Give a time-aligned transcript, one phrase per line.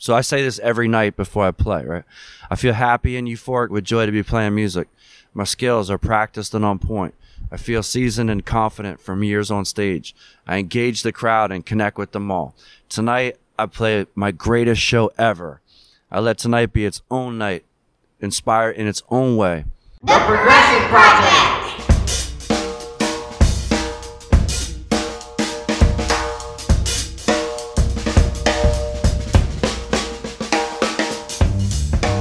[0.00, 2.04] So I say this every night before I play, right?
[2.50, 4.88] I feel happy and euphoric with joy to be playing music.
[5.34, 7.14] My skills are practiced and on point.
[7.52, 10.14] I feel seasoned and confident from years on stage.
[10.46, 12.54] I engage the crowd and connect with them all.
[12.88, 15.60] Tonight, I play my greatest show ever.
[16.10, 17.66] I let tonight be its own night,
[18.20, 19.66] inspired in its own way.
[20.02, 21.69] The Progression Project!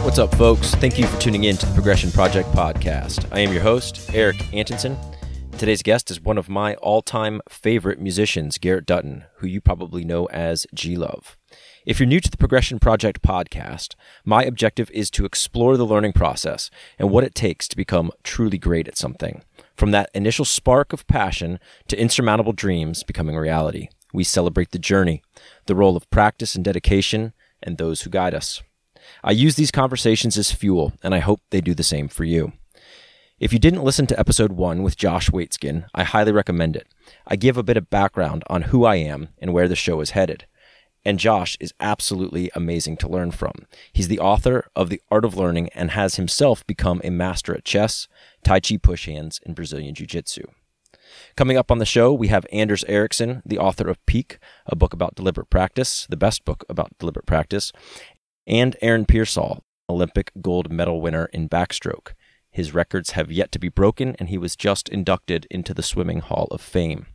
[0.09, 0.73] What's up, folks?
[0.73, 3.27] Thank you for tuning in to the Progression Project podcast.
[3.31, 4.97] I am your host, Erik Antonson.
[5.59, 10.03] Today's guest is one of my all time favorite musicians, Garrett Dutton, who you probably
[10.03, 11.37] know as G Love.
[11.85, 13.93] If you're new to the Progression Project podcast,
[14.25, 18.57] my objective is to explore the learning process and what it takes to become truly
[18.57, 19.43] great at something.
[19.75, 25.21] From that initial spark of passion to insurmountable dreams becoming reality, we celebrate the journey,
[25.67, 28.63] the role of practice and dedication, and those who guide us.
[29.23, 32.53] I use these conversations as fuel, and I hope they do the same for you.
[33.39, 36.87] If you didn't listen to episode one with Josh Waitzkin, I highly recommend it.
[37.25, 40.09] I give a bit of background on who I am and where the show is
[40.09, 40.45] headed.
[41.05, 43.65] And Josh is absolutely amazing to learn from.
[43.93, 47.63] He's the author of The Art of Learning and has himself become a master at
[47.63, 48.09] chess,
[48.43, 50.43] Tai Chi push hands, and Brazilian Jiu Jitsu.
[51.37, 54.93] Coming up on the show, we have Anders Ericsson, the author of Peak, a book
[54.93, 57.71] about deliberate practice, the best book about deliberate practice,
[58.49, 62.13] and Aaron Peirsol, Olympic gold medal winner in backstroke.
[62.51, 66.19] His records have yet to be broken, and he was just inducted into the Swimming
[66.19, 67.05] Hall of Fame.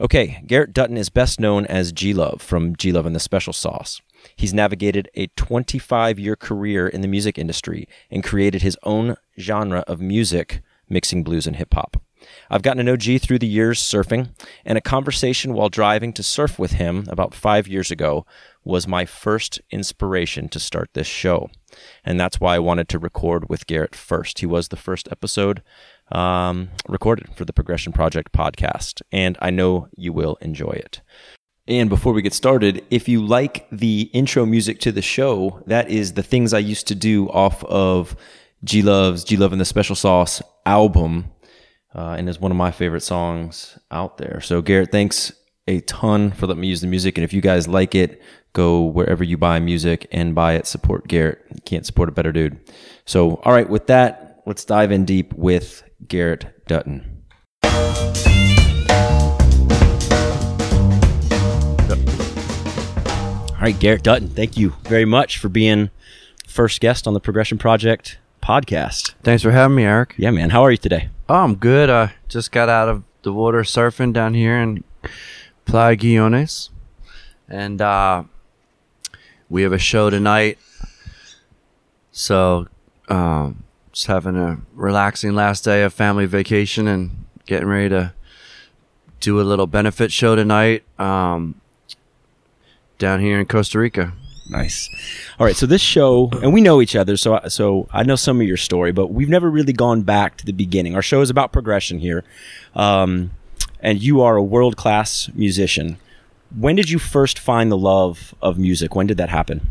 [0.00, 3.52] Okay, Garrett Dutton is best known as G Love from G Love and the Special
[3.52, 4.00] Sauce.
[4.36, 9.80] He's navigated a 25 year career in the music industry and created his own genre
[9.86, 11.96] of music, mixing blues and hip hop.
[12.50, 14.30] I've gotten to know G through the years surfing,
[14.64, 18.26] and a conversation while driving to surf with him about five years ago
[18.66, 21.48] was my first inspiration to start this show.
[22.04, 24.40] And that's why I wanted to record with Garrett first.
[24.40, 25.62] He was the first episode
[26.10, 31.00] um, recorded for the Progression Project podcast, and I know you will enjoy it.
[31.68, 35.88] And before we get started, if you like the intro music to the show, that
[35.90, 38.16] is the things I used to do off of
[38.62, 41.30] G Love's G Love and the Special Sauce album
[41.94, 44.40] uh, and is one of my favorite songs out there.
[44.40, 45.32] So, Garrett, thanks
[45.66, 47.18] a ton for letting me use the music.
[47.18, 48.22] And if you guys like it,
[48.56, 50.66] go wherever you buy music and buy it.
[50.66, 51.44] Support Garrett.
[51.50, 52.58] You can't support a better dude.
[53.04, 57.22] So, all right, with that, let's dive in deep with Garrett Dutton.
[63.52, 65.90] All right, Garrett Dutton, thank you very much for being
[66.46, 69.12] first guest on the Progression Project podcast.
[69.22, 70.14] Thanks for having me, Erik.
[70.16, 70.48] Yeah, man.
[70.48, 71.10] How are you today?
[71.28, 71.90] Oh, I'm good.
[71.90, 74.82] I just got out of the water surfing down here in
[75.66, 76.70] Playa Guiones.
[77.48, 78.24] And uh,
[79.48, 80.58] we have a show tonight.
[82.12, 82.68] So,
[83.08, 88.12] um, just having a relaxing last day of family vacation and getting ready to
[89.20, 91.60] do a little benefit show tonight um,
[92.98, 94.12] down here in Costa Rica.
[94.48, 94.88] Nice.
[95.38, 98.40] All right, so this show, and we know each other, so so I know some
[98.40, 100.94] of your story, but we've never really gone back to the beginning.
[100.94, 102.22] Our show is about progression here,
[102.74, 103.32] um,
[103.80, 105.98] and you are a world class musician.
[106.54, 108.94] When did you first find the love of music?
[108.94, 109.70] When did that happen?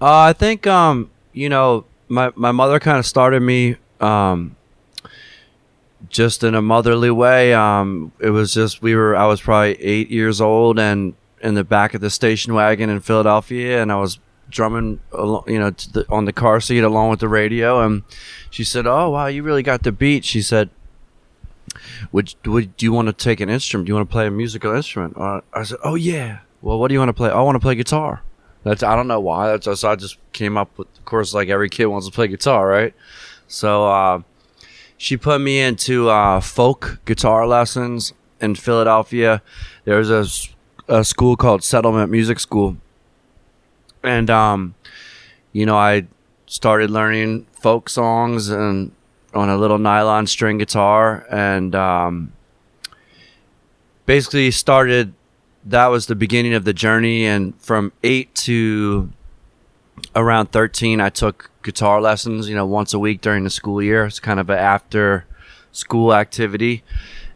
[0.00, 4.56] Uh, I think um, you know my my mother kind of started me um,
[6.08, 7.52] just in a motherly way.
[7.54, 11.64] Um, it was just we were I was probably eight years old and in the
[11.64, 14.18] back of the station wagon in Philadelphia, and I was
[14.50, 17.80] drumming, you know, the, on the car seat along with the radio.
[17.80, 18.02] And
[18.50, 20.70] she said, "Oh wow, you really got the beat." She said,
[22.12, 23.86] "Would would do you want to take an instrument?
[23.86, 26.94] Do you want to play a musical instrument?" I said, "Oh yeah." Well, what do
[26.94, 27.30] you want to play?
[27.30, 28.22] I want to play guitar.
[28.64, 29.48] That's I don't know why.
[29.48, 30.88] That's just, I just came up with.
[30.98, 32.94] Of course, like every kid wants to play guitar, right?
[33.48, 34.22] So uh,
[34.96, 39.42] she put me into uh, folk guitar lessons in Philadelphia.
[39.84, 40.26] There was a
[40.88, 42.76] a school called Settlement Music School,
[44.02, 44.74] and um,
[45.52, 46.06] you know, I
[46.46, 48.92] started learning folk songs and
[49.34, 52.32] on a little nylon string guitar, and um,
[54.06, 55.14] basically started.
[55.64, 59.10] That was the beginning of the journey, and from eight to
[60.16, 64.06] around 13 i took guitar lessons you know once a week during the school year
[64.06, 65.26] it's kind of an after
[65.72, 66.82] school activity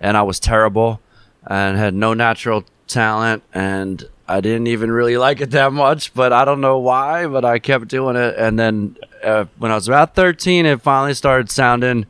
[0.00, 1.00] and i was terrible
[1.46, 6.32] and had no natural talent and I didn't even really like it that much, but
[6.32, 8.34] I don't know why, but I kept doing it.
[8.38, 12.06] And then uh, when I was about 13, it finally started sounding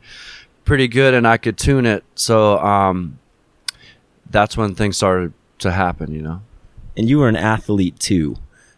[0.63, 2.03] pretty good and I could tune it.
[2.15, 3.19] So um,
[4.29, 6.41] that's when things started to happen, you know.
[6.97, 8.37] And you were an athlete too.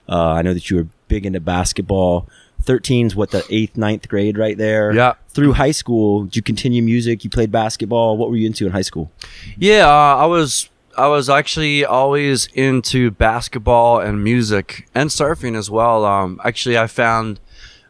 [0.09, 2.27] Uh, I know that you were big into basketball.
[2.63, 4.93] 13's what the eighth, ninth grade right there.
[4.93, 5.13] Yeah.
[5.29, 7.23] Through high school, did you continue music?
[7.23, 8.17] You played basketball.
[8.17, 9.11] What were you into in high school?
[9.57, 15.69] Yeah, uh, I was I was actually always into basketball and music and surfing as
[15.69, 16.03] well.
[16.03, 17.39] Um, actually, I found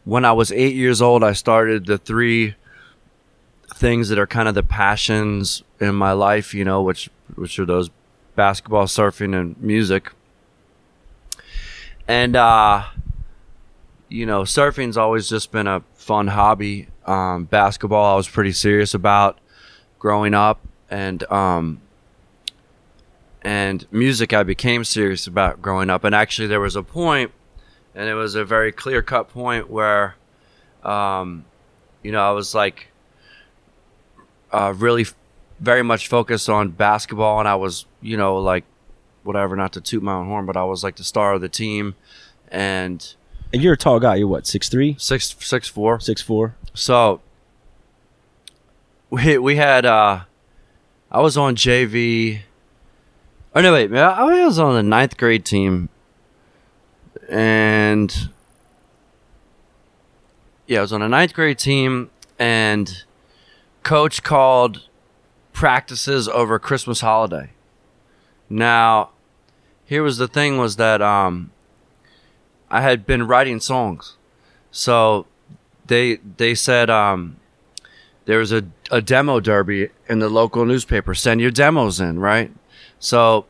[0.04, 2.56] when I was eight years old, I started the three
[3.76, 6.54] things that are kind of the passions in my life.
[6.54, 7.90] You know, which which are those
[8.36, 10.12] basketball, surfing, and music.
[12.10, 12.88] And uh,
[14.10, 16.90] you know, surfing's always just been a fun hobby.
[17.06, 19.40] Um, basketball, I was pretty serious about
[19.98, 20.60] growing up,
[20.90, 21.80] and um,
[23.48, 26.04] and music, I became serious about growing up.
[26.04, 27.32] And actually, there was a point,
[27.96, 30.16] and it was a very clear cut point where,
[30.84, 31.46] um,
[32.04, 32.88] you know, I was like,
[34.52, 35.16] uh, really, f-
[35.62, 38.66] very much focused on basketball, and I was, you know, like,
[39.24, 41.48] whatever, not to toot my own horn, but I was like the star of the
[41.48, 41.96] team,
[42.50, 43.16] and
[43.54, 44.16] And you're a tall guy.
[44.16, 46.02] You're what, six three, six six four.
[46.02, 46.56] six four?
[46.74, 47.22] So
[49.10, 50.22] we we had uh
[51.10, 52.42] I was on JV.
[53.58, 55.90] Oh no, wait, I was on the ninth grade team,
[57.28, 58.30] and
[60.68, 63.04] yeah, I was on a ninth grade team, and
[63.82, 64.88] coach called
[65.54, 67.50] practices over Christmas holiday.
[68.48, 69.10] Now,
[69.86, 71.50] here was the thing: was that um,
[72.70, 74.18] I had been writing songs,
[74.70, 75.26] so
[75.88, 77.38] they they said um,
[78.26, 81.16] there was a, a demo derby in the local newspaper.
[81.16, 82.52] Send your demos in, right?
[83.00, 83.46] So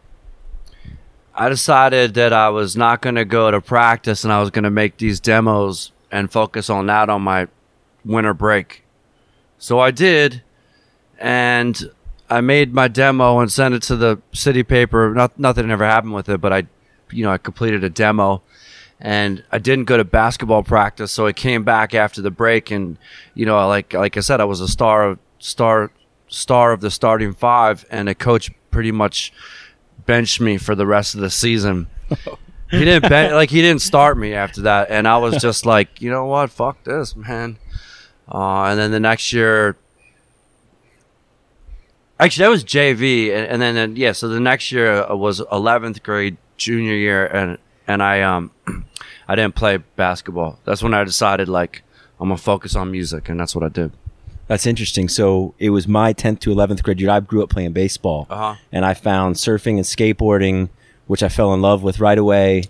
[1.33, 4.63] I decided that I was not going to go to practice and I was going
[4.63, 7.47] to make these demos and focus on that on my
[8.03, 8.83] winter break.
[9.57, 10.43] So I did,
[11.17, 11.91] and
[12.29, 15.13] I made my demo and sent it to the city paper.
[15.13, 16.67] Not, nothing ever happened with it, but I,
[17.11, 18.41] you know, I completed a demo
[18.99, 22.97] and I didn't go to basketball practice, so I came back after the break, and
[23.35, 25.91] you know, like like I said, I was a star of star
[26.27, 29.33] star of the starting five, and a coach pretty much
[30.05, 31.87] benched me for the rest of the season.
[32.69, 35.99] he didn't ben- like he didn't start me after that, and I was just like,
[35.99, 37.57] you know what, fuck this, man.
[38.31, 39.77] Uh, and then the next year,
[42.19, 46.03] actually that was JV, and, and then, then yeah, so the next year was 11th
[46.03, 47.57] grade, junior year, and
[47.87, 48.51] and I um
[49.27, 50.59] I didn't play basketball.
[50.65, 51.81] That's when I decided like
[52.19, 53.91] I'm gonna focus on music, and that's what I did.
[54.47, 55.09] That's interesting.
[55.09, 57.09] So it was my 10th to 11th grade year.
[57.09, 58.55] I grew up playing baseball, Uh-huh.
[58.71, 60.69] and I found surfing and skateboarding,
[61.07, 62.63] which I fell in love with right away.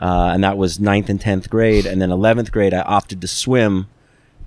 [0.00, 1.86] Uh, and that was 9th and 10th grade.
[1.86, 3.86] And then 11th grade, I opted to swim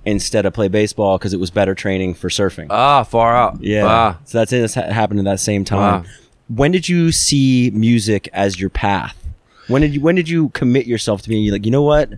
[0.04, 2.66] instead of play baseball because it was better training for surfing.
[2.70, 3.62] Ah, far out.
[3.62, 3.86] Yeah.
[3.86, 4.18] Ah.
[4.24, 4.60] So that's it.
[4.60, 6.02] That's happened at that same time.
[6.02, 6.08] Wow.
[6.48, 9.16] When did you see music as your path?
[9.68, 12.10] When did you When did you commit yourself to being like, you know what?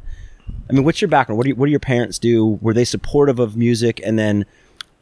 [0.69, 1.39] I mean, what's your background?
[1.39, 2.59] What do you, What do your parents do?
[2.61, 4.01] Were they supportive of music?
[4.05, 4.47] And then,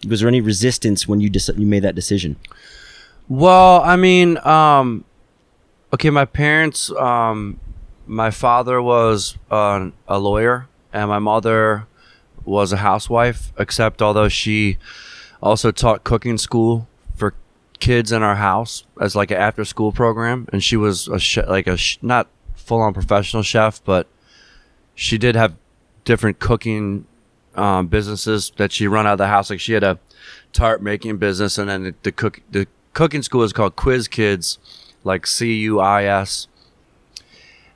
[0.08, 2.36] was there any resistance when you dec- you made that decision?
[3.28, 5.04] Well, I mean, um,
[5.94, 7.58] okay, my parents, um,
[8.06, 11.86] my father was uh, a lawyer, and my mother
[12.44, 13.52] was a housewife.
[13.58, 14.76] Except although she
[15.42, 16.86] also taught cooking school
[17.16, 17.34] for
[17.80, 21.66] kids in our house as like an after school program, and she was a like
[21.66, 24.06] a sh- not full on professional chef, but
[24.94, 25.54] she did have
[26.04, 27.06] different cooking
[27.54, 29.50] um, businesses that she run out of the house.
[29.50, 29.98] Like she had a
[30.52, 34.58] tart making business, and then the, the cook the cooking school is called Quiz Kids,
[35.02, 36.48] like C U I S,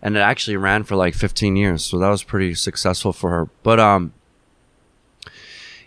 [0.03, 1.85] and it actually ran for like 15 years.
[1.85, 3.49] So that was pretty successful for her.
[3.63, 4.13] But um,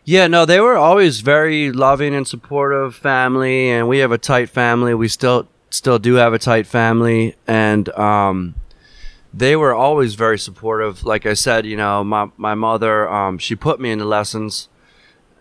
[0.03, 4.49] yeah, no, they were always very loving and supportive family, and we have a tight
[4.49, 4.93] family.
[4.93, 8.55] We still still do have a tight family, and um,
[9.33, 11.03] they were always very supportive.
[11.03, 14.69] Like I said, you know, my my mother, um, she put me into lessons,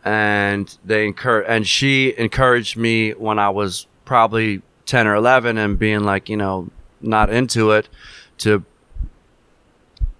[0.04, 5.78] and they encourage, and she encouraged me when I was probably ten or eleven, and
[5.78, 6.70] being like, you know,
[7.00, 7.88] not into it,
[8.38, 8.64] to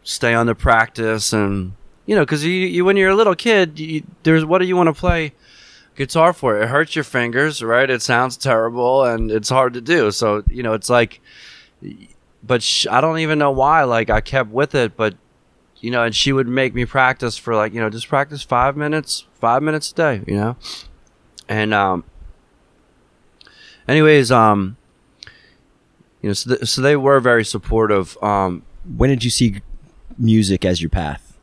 [0.02, 1.72] stay on the practice, and
[2.06, 4.76] you know, because you, you when you're a little kid, you, there's what do you
[4.76, 5.32] want to play?
[5.96, 7.90] Guitar for it hurts your fingers, right?
[7.90, 10.10] It sounds terrible and it's hard to do.
[10.10, 11.20] So you know, it's like
[12.42, 13.84] but sh- I don't even know why.
[13.84, 15.14] Like I kept with it, but
[15.80, 18.76] you know, and she would make me practice for like you know just practice five
[18.76, 20.56] minutes, five minutes a day, you know,
[21.48, 22.04] and um.
[23.88, 24.76] Anyways, um,
[26.22, 28.16] you know, so, th- so they were very supportive.
[28.22, 28.62] Um,
[28.96, 29.62] When did you see
[30.16, 31.36] music as your path?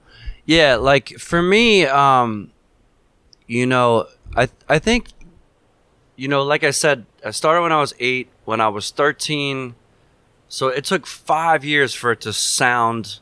[0.46, 2.51] yeah, like for me, um,
[3.48, 5.08] you know, I I think,
[6.16, 8.30] you know, like I said, I started when I was eight.
[8.46, 9.75] When I was thirteen,
[10.50, 13.20] So it took five years for it to sound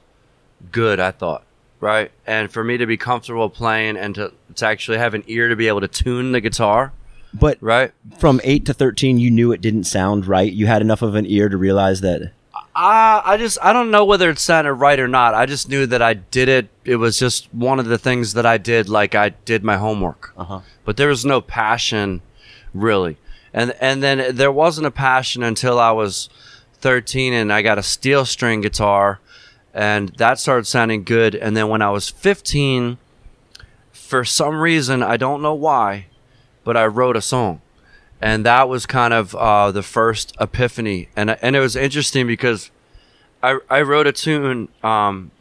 [0.72, 1.00] good.
[1.00, 1.44] I thought,
[1.80, 5.50] right, and for me to be comfortable playing and to to actually have an ear
[5.50, 6.94] to be able to tune the guitar,
[7.34, 7.92] But right.
[8.20, 10.52] from eight to thirteen, you knew it didn't sound right.
[10.52, 12.32] You had enough of an ear to realize that.
[12.78, 15.34] Uh, I just I don't know whether it sounded right or not.
[15.34, 16.68] I just knew that I did it.
[16.84, 18.88] It was just one of the things that I did.
[18.90, 20.60] Like I did my homework, Uh-huh.
[20.84, 22.22] but there was no passion,
[22.74, 23.18] really.
[23.54, 26.30] And and then there wasn't a passion until I was
[26.86, 29.20] thirteen, and I got a steel string guitar,
[29.74, 31.34] and that started sounding good.
[31.34, 33.00] And then when I was fifteen,
[33.92, 36.06] for some reason I don't know why,
[36.64, 37.62] but I wrote a song.
[38.22, 41.10] And that was kind of uh, the first epiphany.
[41.16, 42.70] And and it was interesting because
[43.42, 45.32] I I wrote a tune um,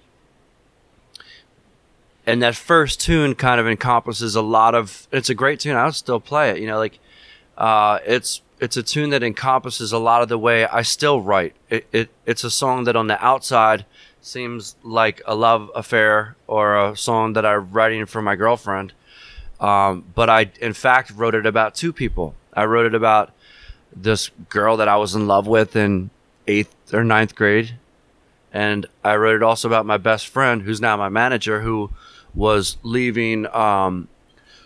[2.24, 5.76] and that first tune kind of encompasses a lot of it's a great tune.
[5.76, 6.98] I would still play it you know like
[7.58, 11.54] uh, it's it's a tune that encompasses a lot of the way I still write
[11.71, 13.87] it, it it's a song that on the outside
[14.21, 18.92] seems like a love affair or a song that I'm writing for my girlfriend
[19.61, 22.35] um, but I, in fact, wrote it about two people.
[22.52, 23.33] I wrote it about
[23.94, 26.11] this girl that I was in love with in
[26.47, 27.76] eighth or ninth grade.
[28.52, 31.90] And I wrote it also about my best friend, who's now my manager, who
[32.35, 34.09] was leaving um,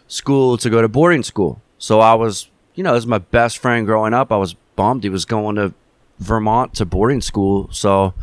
[0.08, 1.62] school to go to boarding school.
[1.78, 5.10] So I was, you know, as my best friend growing up, I was bummed he
[5.10, 5.74] was going to
[6.20, 7.68] Vermont to boarding school.
[7.72, 8.14] So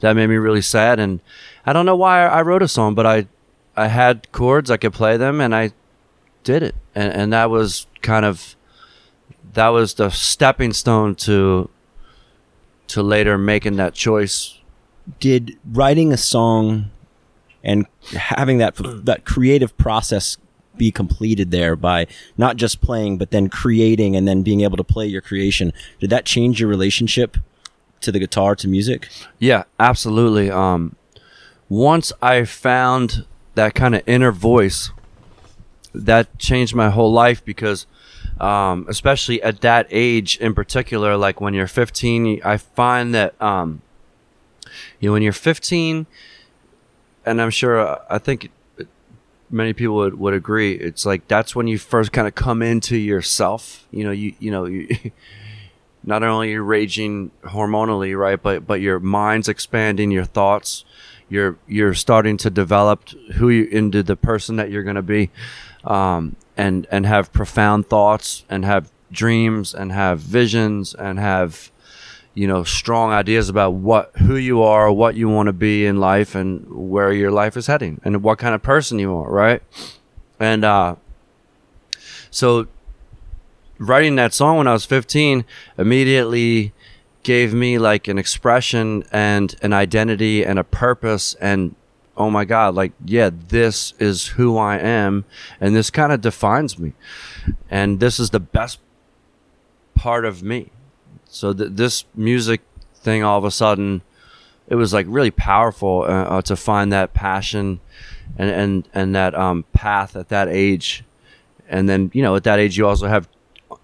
[0.00, 0.98] that made me really sad.
[0.98, 1.20] And
[1.64, 3.28] I don't know why I wrote a song, but I,
[3.76, 5.70] I had chords, I could play them, and I
[6.42, 8.56] did it and and that was kind of
[9.52, 11.68] that was the stepping stone to
[12.88, 14.58] to later making that choice
[15.18, 16.90] Did writing a song
[17.62, 18.74] and having that
[19.04, 20.36] that creative process
[20.80, 22.06] be completed there by
[22.36, 25.72] not just playing but then creating and then being able to play your creation?
[26.00, 27.36] Did that change your relationship
[28.00, 29.08] to the guitar to music?
[29.38, 30.96] yeah absolutely um
[31.68, 34.90] once i found that kind of inner voice
[35.94, 37.86] that changed my whole life because
[38.40, 43.82] um, especially at that age in particular like when you're 15 i find that um,
[44.98, 46.06] you know when you're 15
[47.26, 48.50] and i'm sure uh, i think
[49.50, 50.74] many people would, would agree.
[50.74, 53.86] It's like that's when you first kind of come into yourself.
[53.90, 54.88] You know you you know you
[56.04, 60.84] not only you're raging hormonally right but but your mind's expanding your thoughts
[61.28, 65.30] you're you're starting to develop who you into the person that you're going to be
[65.84, 71.70] um, and and have profound thoughts and have dreams and have visions and have
[72.34, 75.98] you know strong ideas about what who you are what you want to be in
[75.98, 79.62] life and where your life is heading and what kind of person you are right?
[80.38, 80.96] And uh
[82.30, 82.66] so
[83.78, 85.44] writing that song when I was 15
[85.76, 86.72] immediately
[87.22, 91.74] gave me like an expression and an identity and a purpose and
[92.16, 95.24] oh my god like yeah this is who I am
[95.60, 96.92] and this kind of defines me.
[97.68, 98.78] And this is the best
[99.94, 100.70] part of me
[101.30, 102.60] so th- this music
[102.94, 104.02] thing all of a sudden
[104.68, 107.80] it was like really powerful uh, uh, to find that passion
[108.38, 111.04] and and and that um, path at that age.
[111.68, 113.28] And then you know at that age you also have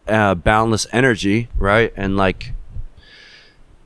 [0.07, 1.93] uh, boundless energy right?
[1.97, 2.53] And like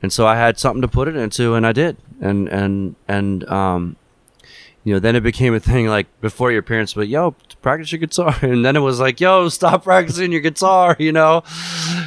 [0.03, 1.97] and so i had something to put it into and i did.
[2.19, 3.95] And and and um
[4.83, 7.99] you know then it became a thing like before your parents but yo practice your
[7.99, 8.35] guitar.
[8.41, 11.43] And then it was like yo stop practicing your guitar you know?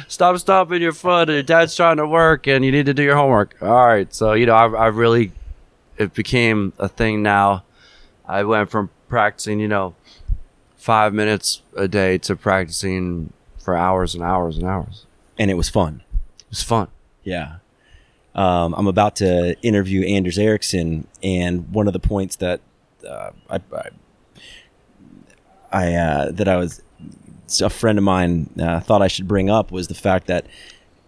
[0.07, 3.15] Stop stomping your foot your dad's trying to work and you need to do your
[3.15, 3.55] homework.
[3.61, 5.31] All right so you know i, I really
[5.97, 7.63] it became a thing now.
[8.27, 9.95] I went from practicing you know
[10.75, 15.05] five minutes a day to practicing for hours and hours and hours.
[15.37, 16.03] And it was fun.
[16.39, 16.87] it was fun.
[17.23, 17.57] Yeah.
[18.35, 22.59] Um, I'm about to interview Anders Ericsson, and one of the points that
[23.07, 23.89] uh, I, I,
[25.71, 26.81] I uh, that I was
[27.61, 30.45] a friend of mine uh, thought I should bring up was the fact that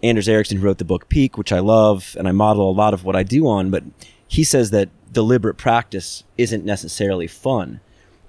[0.01, 2.93] Anders Ericsson who wrote the book Peak, which I love, and I model a lot
[2.93, 3.83] of what I do on, but
[4.27, 7.79] he says that deliberate practice isn't necessarily fun.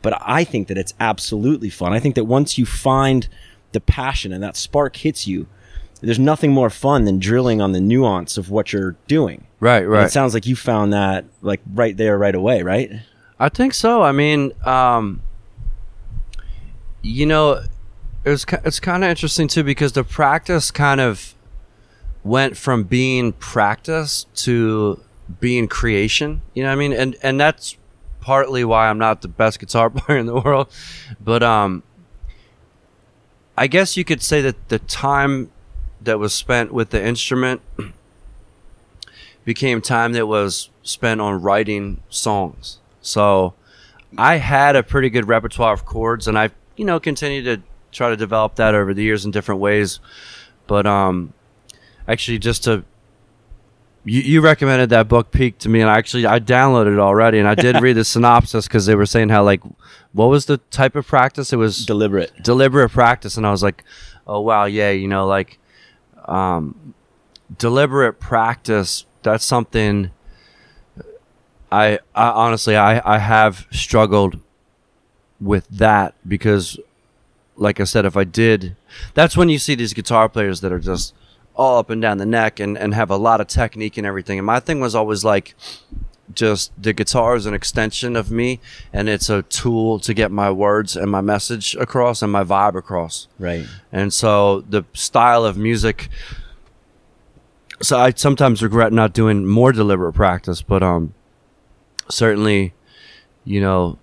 [0.00, 1.92] But I think that it's absolutely fun.
[1.92, 3.28] I think that once you find
[3.72, 5.48] the passion and that spark hits you,
[6.00, 9.46] there's nothing more fun than drilling on the nuance of what you're doing.
[9.60, 12.90] right And right It sounds like you found that like right there, right away, right?
[13.38, 14.02] I think so.
[14.02, 15.22] I mean, um,
[17.02, 17.62] you know,
[18.24, 21.34] it was it's kind of interesting too because the practice kind of
[22.24, 25.00] went from being practice to
[25.40, 26.42] being creation.
[26.54, 26.92] You know what I mean?
[26.92, 27.76] And and that's
[28.20, 30.68] partly why I'm not the best guitar player in the world,
[31.20, 31.82] but um,
[33.56, 35.50] I guess you could say that the time
[36.08, 37.60] that was spent with the instrument
[39.44, 42.78] became time that was spent on writing songs.
[43.00, 43.54] So
[44.16, 47.62] I had a pretty good repertoire of chords, and I, you know, continued to
[47.92, 50.00] try to develop that over the years in different ways.
[50.66, 51.32] But um,
[52.06, 52.84] actually, just to
[54.04, 57.38] you, you recommended that book Peak to me, and I actually I downloaded it already,
[57.38, 59.60] and I did read the synopsis because they were saying how like
[60.12, 61.52] what was the type of practice?
[61.52, 62.32] It was Deliberate.
[62.42, 63.84] deliberate practice and i was like
[64.26, 65.58] oh wow yeah you know like
[66.28, 66.94] um
[67.56, 70.10] deliberate practice that's something
[71.72, 74.38] i i honestly i i have struggled
[75.40, 76.78] with that because
[77.56, 78.76] like i said if i did
[79.14, 81.14] that's when you see these guitar players that are just
[81.58, 84.38] all up and down the neck and and have a lot of technique and everything.
[84.38, 85.54] And my thing was always like
[86.34, 88.60] just the guitar is an extension of me
[88.92, 92.74] and it's a tool to get my words and my message across and my vibe
[92.74, 93.66] across Right.
[93.92, 96.08] and so the style of music
[97.80, 101.14] so i sometimes regret not doing more deliberate practice but um
[102.10, 102.74] certainly
[103.44, 103.98] you know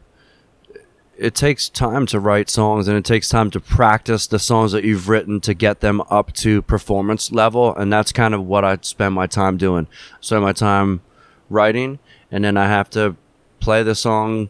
[1.17, 4.83] it takes time to write songs and it takes time to practice the songs that
[4.83, 8.77] you've written to get them up to performance level and that's kind of what i
[8.81, 9.87] spend my time doing
[10.21, 11.01] spend my time
[11.49, 11.99] writing
[12.31, 13.15] and then i have to
[13.59, 14.49] play the song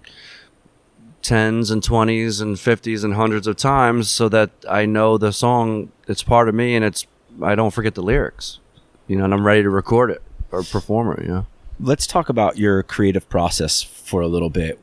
[1.25, 5.91] tens and twenties and fifties and hundreds of times so that I know the song
[6.07, 7.07] it's part of me and it's
[7.41, 8.59] I don't forget the lyrics.
[9.07, 11.45] You know, and I'm ready to record it or perform it, you know.
[11.79, 14.79] Let's talk about your creative process for a little bit.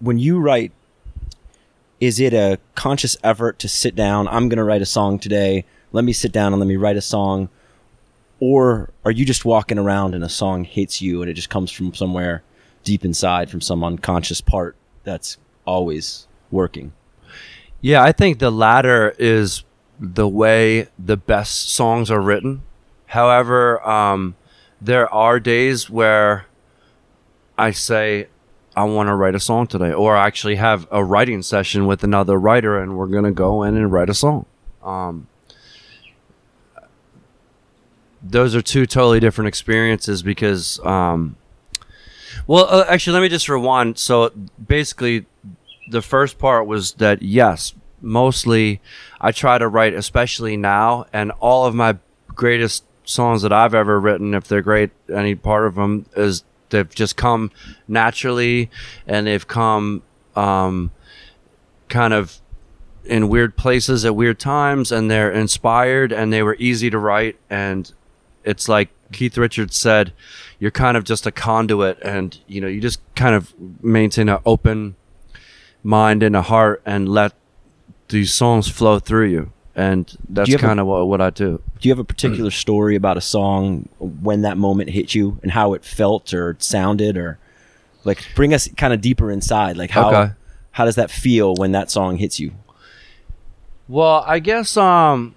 [0.00, 0.72] When you write,
[2.00, 4.26] is it a conscious effort to sit down?
[4.28, 5.64] I'm going to write a song today.
[5.92, 7.48] Let me sit down and let me write a song.
[8.44, 11.70] Or are you just walking around and a song hits you and it just comes
[11.70, 12.42] from somewhere
[12.82, 16.92] deep inside, from some unconscious part that's always working?
[17.80, 19.62] Yeah, I think the latter is
[20.00, 22.62] the way the best songs are written.
[23.06, 24.34] However, um,
[24.80, 26.46] there are days where
[27.56, 28.26] I say,
[28.74, 32.02] I want to write a song today, or I actually have a writing session with
[32.02, 34.46] another writer, and we're going to go in and write a song.
[34.82, 35.28] Um,
[38.22, 41.36] those are two totally different experiences because, um,
[42.46, 43.98] well, uh, actually, let me just rewind.
[43.98, 44.30] So
[44.64, 45.26] basically,
[45.88, 48.80] the first part was that yes, mostly
[49.20, 53.98] I try to write, especially now, and all of my greatest songs that I've ever
[53.98, 57.50] written, if they're great, any part of them is they've just come
[57.88, 58.70] naturally,
[59.06, 60.02] and they've come
[60.36, 60.90] um,
[61.88, 62.40] kind of
[63.04, 67.36] in weird places at weird times, and they're inspired, and they were easy to write,
[67.50, 67.92] and
[68.44, 70.12] it's like Keith Richards said,
[70.58, 73.52] you're kind of just a conduit, and you know you just kind of
[73.82, 74.94] maintain an open
[75.82, 77.32] mind and a heart and let
[78.08, 79.52] these songs flow through you.
[79.74, 81.60] And that's you have a- kind of what, what I do.
[81.80, 85.50] Do you have a particular story about a song when that moment hit you and
[85.50, 87.38] how it felt or sounded or
[88.04, 90.32] like bring us kind of deeper inside like how Okay.
[90.72, 92.52] how does that feel when that song hits you?
[93.88, 95.34] Well, I guess um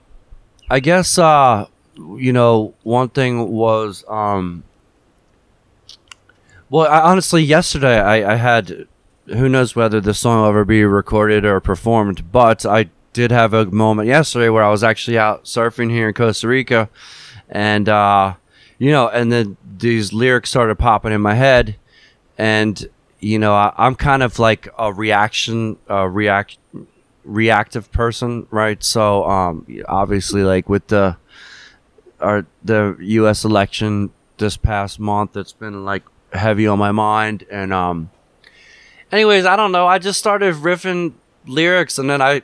[0.69, 4.63] I guess uh you know, one thing was um
[6.69, 8.88] well, I, honestly yesterday I I had
[9.27, 13.53] who knows whether the song will ever be recorded or performed, but I did have
[13.53, 16.89] a moment yesterday where I was actually out surfing here in Costa Rica
[17.49, 18.36] and uh
[18.77, 21.75] you know, and then these lyrics started popping in my head
[22.38, 22.88] and
[23.19, 26.58] you know, I, I'm kind of like a reaction uh react
[27.23, 28.84] reactive person, right?
[28.84, 31.17] So um obviously like with the
[32.19, 37.71] our the US election this past month it's been like heavy on my mind and
[37.71, 38.10] um
[39.12, 41.13] anyways, I don't know, I just started riffing
[41.45, 42.41] lyrics and then I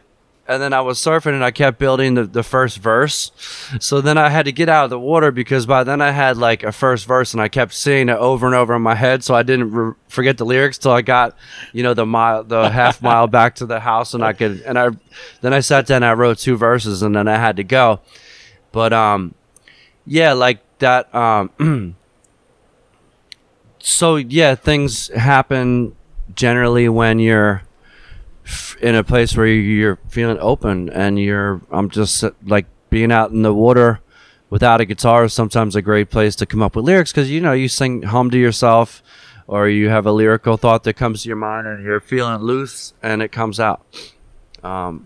[0.47, 3.31] and then I was surfing and I kept building the, the first verse.
[3.79, 6.35] So then I had to get out of the water because by then I had
[6.35, 9.23] like a first verse and I kept seeing it over and over in my head.
[9.23, 11.37] So I didn't re- forget the lyrics till I got,
[11.71, 14.77] you know, the mile, the half mile back to the house and I could, and
[14.77, 14.89] I,
[15.39, 18.01] then I sat down and I wrote two verses and then I had to go.
[18.73, 19.35] But, um,
[20.05, 21.95] yeah, like that, um,
[23.79, 25.95] so yeah, things happen
[26.35, 27.63] generally when you're,
[28.45, 33.11] f- in a place where you're feeling open and you're i'm just uh, like being
[33.11, 33.99] out in the water
[34.49, 37.39] without a guitar is sometimes a great place to come up with lyrics because you
[37.39, 39.03] know you sing hum to yourself
[39.47, 42.93] or you have a lyrical thought that comes to your mind and you're feeling loose
[43.03, 43.85] and it comes out.
[44.63, 45.05] Um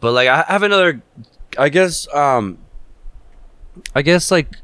[0.00, 1.02] but like i have another
[1.58, 2.56] i guess um
[3.94, 4.56] i guess like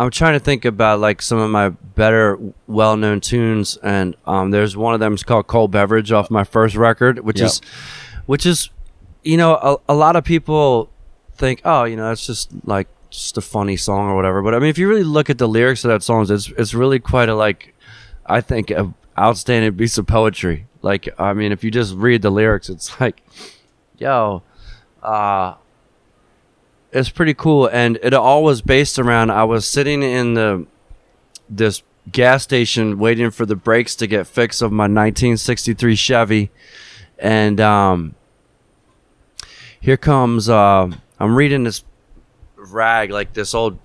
[0.00, 4.76] I'm trying to think about like some of my better well-known tunes, and um, there's
[4.76, 7.46] one of them is called "Cold Beverage" off my first record, which Yep.
[7.46, 7.60] is,
[8.26, 8.70] which is,
[9.24, 10.88] you know, a, a lot of people
[11.34, 14.40] think, oh, you know, it's just like just a funny song or whatever.
[14.40, 16.74] But I mean, if you really look at the lyrics of that song, it's it's
[16.74, 17.74] really quite a like,
[18.24, 20.66] I think, a outstanding piece of poetry.
[20.80, 23.20] Like, I mean, if you just read the lyrics, it's like,
[23.98, 24.44] yo,
[25.02, 25.54] uh,
[26.98, 29.30] it's pretty cool, and it all was based around.
[29.30, 30.66] I was sitting in the
[31.48, 36.50] this gas station waiting for the brakes to get fixed of my 1963 Chevy,
[37.18, 38.14] and um,
[39.80, 40.48] here comes.
[40.48, 41.84] Uh, I'm reading this
[42.56, 43.78] rag, like this old.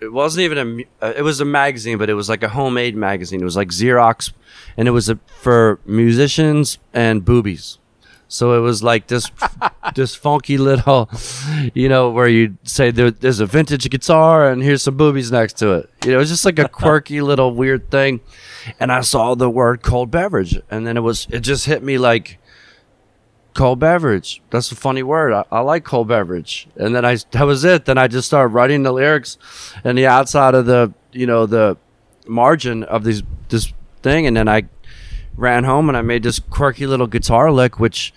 [0.00, 1.04] It wasn't even a.
[1.06, 3.40] uh, It was a magazine, but it was like a homemade magazine.
[3.40, 4.32] It was like Xerox,
[4.76, 7.78] and it was a, for musicians and boobies.
[8.32, 9.30] So it was like this,
[9.94, 11.10] this funky little,
[11.74, 15.58] you know, where you say there, there's a vintage guitar and here's some boobies next
[15.58, 15.90] to it.
[16.02, 18.20] You know, it was just like a quirky little weird thing.
[18.80, 21.98] And I saw the word cold beverage, and then it was, it just hit me
[21.98, 22.38] like,
[23.52, 24.40] cold beverage.
[24.48, 25.34] That's a funny word.
[25.34, 26.68] I, I like cold beverage.
[26.76, 27.84] And then I that was it.
[27.84, 29.36] Then I just started writing the lyrics
[29.84, 31.76] and the outside of the you know the
[32.26, 34.62] margin of these this thing, and then I
[35.36, 38.12] ran home and I made this quirky little guitar lick, which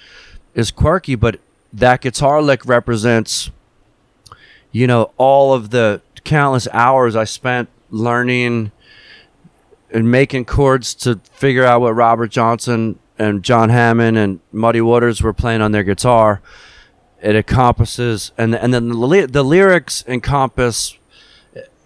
[0.54, 1.39] is quirky, but
[1.73, 3.51] that guitar lick represents
[4.71, 8.71] you know all of the countless hours I spent learning
[9.89, 15.21] and making chords to figure out what Robert Johnson and John Hammond and Muddy Waters
[15.21, 16.41] were playing on their guitar.
[17.21, 20.97] It encompasses, and and then the, the lyrics encompass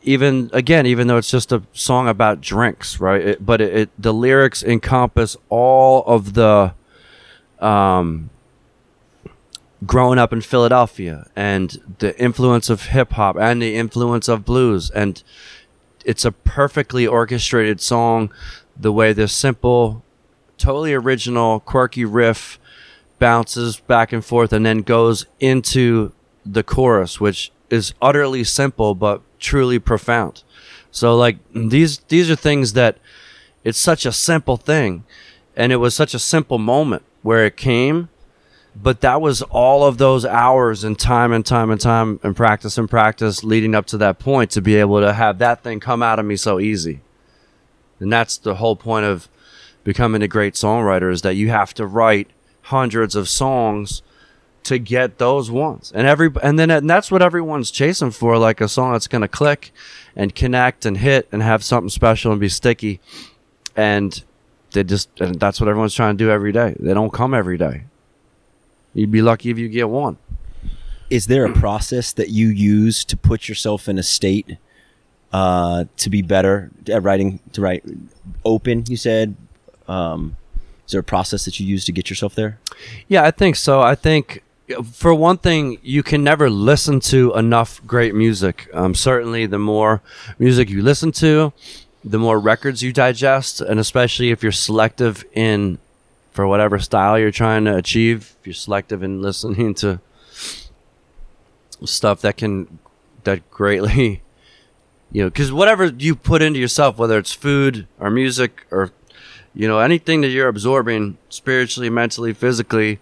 [0.02, 3.22] even again, even though it's just a song about drinks, right?
[3.22, 6.74] It, but it, it the lyrics encompass all of the
[7.60, 8.30] um
[9.86, 14.90] growing up in Philadelphia and the influence of hip hop and the influence of blues
[14.92, 15.24] and
[16.06, 18.32] it's a perfectly orchestrated song
[18.78, 20.04] the way this simple
[20.58, 22.60] totally original quirky riff
[23.20, 26.12] bounces back and forth and then goes into
[26.46, 30.43] the chorus which is utterly simple but truly profound.
[30.91, 32.97] So like these these are things that
[33.63, 35.04] it's such a simple thing
[35.56, 38.10] and it was such a simple moment where it came
[38.75, 42.78] but that was all of those hours and time and time and time and practice
[42.78, 46.04] and practice leading up to that point to be able to have that thing come
[46.04, 47.02] out of me so easy.
[47.99, 49.28] And that's the whole point of
[49.84, 52.30] becoming a great songwriter is that you have to write
[52.63, 54.02] hundreds of songs
[54.63, 55.91] to get those ones.
[55.93, 59.22] And every and then and that's what everyone's chasing for like a song that's going
[59.22, 59.72] to click
[60.15, 63.00] and connect and hit and have something special and be sticky.
[63.76, 64.22] And
[64.72, 66.76] they just and that's what everyone's trying to do every day.
[66.80, 67.86] They don't come every day.
[68.93, 70.17] You'd be lucky if you get one.
[71.10, 74.58] Is there a process that you use to put yourself in a state
[75.32, 77.84] uh, to be better at writing to write
[78.45, 79.36] open you said?
[79.88, 80.38] Um,
[80.86, 82.60] is there a process that you use to get yourself there?
[83.08, 83.82] Yeah, I think so.
[83.82, 84.43] I think
[84.92, 88.70] for one thing, you can never listen to enough great music.
[88.74, 90.02] Um, certainly, the more
[90.38, 91.54] music you listen to,
[92.04, 95.80] the more records you digest, and especially if you're selective in
[96.32, 100.00] for whatever style you're trying to achieve, if you're selective in listening to
[101.86, 102.80] stuff that can
[103.24, 104.22] that greatly
[105.12, 108.92] you know because whatever you put into yourself whether it's food or music or
[109.54, 113.00] you know anything that you're absorbing spiritually mentally physically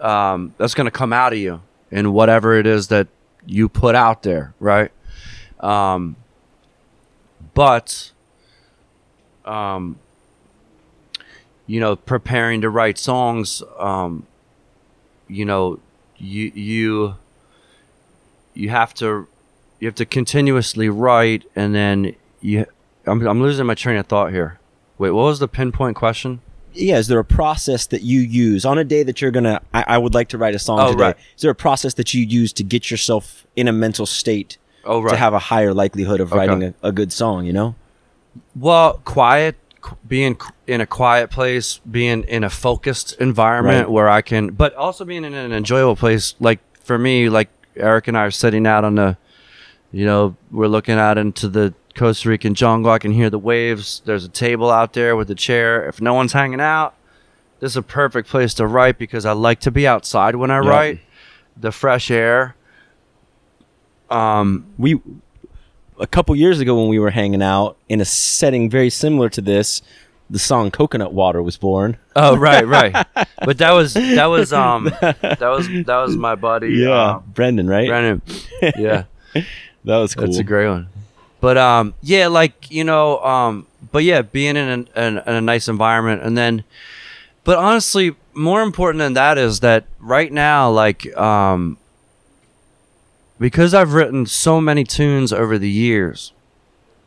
[0.00, 3.08] um, that's going to come out of you in whatever it is that
[3.46, 4.90] you put out there right?
[5.60, 6.16] Um,
[7.54, 8.12] but
[9.44, 9.98] um,
[11.66, 14.26] you know preparing to write songs um,
[15.28, 15.80] you know
[16.16, 17.14] you you
[18.54, 19.26] you have to
[19.80, 22.66] you have to continuously write and then you
[23.06, 24.58] I'm, I'm losing my train of thought here.
[24.98, 26.40] Wait what was the pinpoint question
[26.78, 29.60] yeah, is there a process that you use on a day that you're gonna?
[29.74, 31.02] I, I would like to write a song Oh, today.
[31.02, 31.16] right.
[31.36, 35.00] Is there a process that you use to get yourself in a mental state oh
[35.02, 36.38] right to have a higher likelihood of Okay.
[36.46, 37.44] writing a, a good song?
[37.46, 37.74] You know,
[38.56, 39.56] Well, quiet,
[40.06, 40.36] being
[40.66, 43.92] in a quiet place, being in a focused environment Right.
[43.92, 46.34] where I can, but also being in an enjoyable place.
[46.40, 49.16] Like for me, like Erik and I are sitting out on the,
[49.92, 52.90] you know, we're looking out into the Costa Rican jungle.
[52.90, 54.00] I can hear the waves.
[54.06, 55.86] There's a table out there with a chair.
[55.88, 56.94] If no one's hanging out,
[57.60, 60.62] this is a perfect place to write because I like to be outside when I
[60.62, 60.68] Yeah.
[60.68, 61.00] write.
[61.56, 62.54] The fresh air.
[64.10, 65.00] Um, we
[66.00, 69.40] a couple years ago when we were hanging out in a setting very similar to
[69.40, 69.82] this,
[70.30, 71.96] the song "Coconut Water" was born.
[72.16, 72.94] Oh right, right.
[73.44, 76.86] but that was that was um that was that was my buddy.
[76.86, 77.88] um, Brendan, right?
[77.88, 78.22] Brendan.
[78.78, 79.04] Yeah,
[79.84, 80.26] That was cool.
[80.26, 80.88] that's a great one.
[81.40, 85.68] But um, yeah, like you know, um, but yeah, being in, an, in, a nice
[85.68, 86.64] environment, and then,
[87.44, 91.78] but honestly, more important than that is that right now, like um,
[93.38, 96.32] because I've written so many tunes over the years,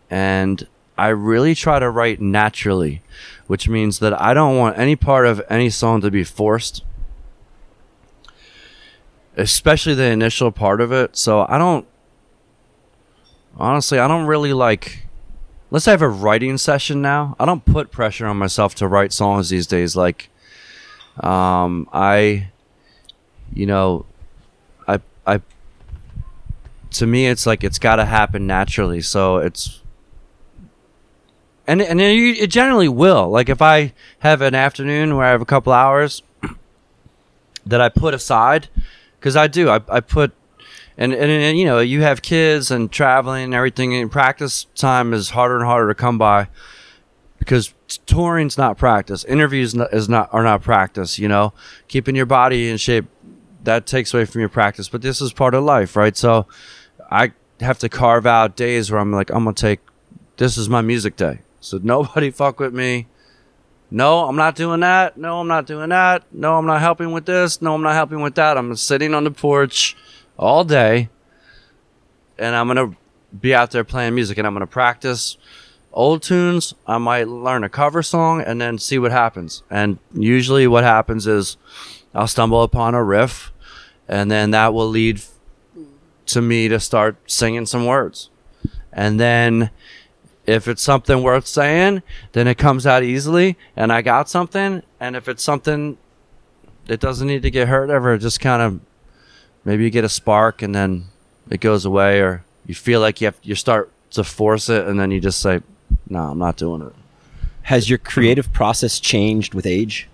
[0.10, 0.65] and
[0.98, 3.02] I really try to write naturally,
[3.48, 6.84] which means that I don't want any part of any song to be forced,
[9.36, 11.17] especially the initial part of it.
[11.17, 11.88] So I don't,
[13.58, 15.06] honestly, I don't really like.
[15.70, 17.36] Let's have a writing session now.
[17.40, 19.96] I don't put pressure on myself to write songs these days.
[19.96, 20.30] Like,
[21.22, 22.50] um, I,
[23.54, 24.06] you know,
[24.88, 25.42] I, I,
[26.92, 29.02] to me, it's like it's got to happen naturally.
[29.02, 29.82] So it's
[31.68, 33.30] and and it generally will.
[33.30, 36.22] Like if I have an afternoon where I have a couple hours
[37.66, 38.68] that I put aside,
[39.20, 40.34] because I do, I, I put,
[41.02, 45.14] and, and and you know, you have kids and traveling and everything, and practice time
[45.14, 46.48] is harder and harder to come by
[47.40, 47.74] because
[48.06, 51.18] touring's not practice, interviews is not are not practice.
[51.18, 51.54] You know,
[51.88, 53.06] keeping your body in shape
[53.64, 56.16] that takes away from your practice, but this is part of life, right?
[56.16, 56.48] So
[57.10, 59.80] I have to carve out days where I'm like, I'm gonna take
[60.38, 63.08] this is my music day so nobody fuck with me.
[63.94, 65.18] No, I'm not doing that.
[65.18, 66.24] No, I'm not doing that.
[66.32, 67.62] No, I'm not helping with this.
[67.62, 68.58] No, I'm not helping with that.
[68.58, 69.98] I'm sitting on the porch
[70.41, 71.08] all day
[72.38, 72.97] and I'm to
[73.39, 75.38] be out there playing music and I'm to practice
[75.93, 76.73] old tunes.
[76.88, 79.62] I might learn a cover song and then see what happens.
[79.69, 81.58] And usually what happens is
[82.13, 83.54] I'll stumble upon a riff
[84.08, 85.21] and then that will lead
[86.25, 88.30] to me to start singing some words.
[88.91, 89.69] And then
[90.47, 92.01] if it's something worth saying,
[92.32, 94.82] then it comes out easily and I got something.
[94.99, 95.97] And if it's something
[96.88, 98.80] that doesn't need to get heard ever, just kind of
[99.65, 101.06] maybe you get a spark and then
[101.50, 105.00] it goes away or you feel like you have you start to force it and
[105.00, 105.62] then you just say,
[106.10, 106.93] No, I'm not doing it.
[107.63, 110.08] Has your creative process changed with age?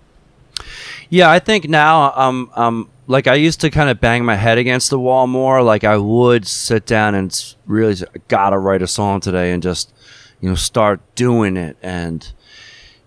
[1.08, 4.58] Yeah, I think now um um like I used to kind of bang my head
[4.58, 5.62] against the wall more.
[5.62, 7.96] Like I would sit down and really
[8.28, 9.92] gotta write a song today and just
[10.40, 12.30] you know start doing it and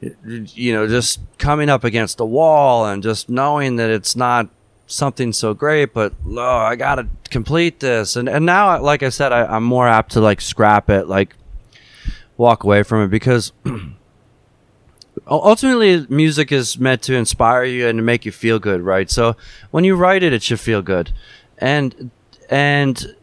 [0.01, 4.49] you know just coming up against the wall and just knowing that it's not
[4.91, 8.15] something so great but oh, i gotta complete this.
[8.15, 11.35] And and now like i said I, i'm more apt to like scrap it like
[12.37, 13.51] walk away from it because
[15.27, 19.09] ultimately music is meant to inspire you and to make you feel good right?
[19.09, 19.35] So
[19.71, 21.13] when you write it it should feel good.
[21.57, 22.11] And
[22.49, 23.15] and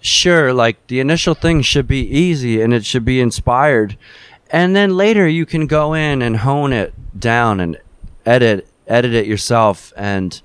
[0.00, 3.96] sure, like the initial thing should be easy and it should be inspired.
[4.50, 7.78] And then later you can go in and hone it down and
[8.26, 10.42] edit edit it yourself and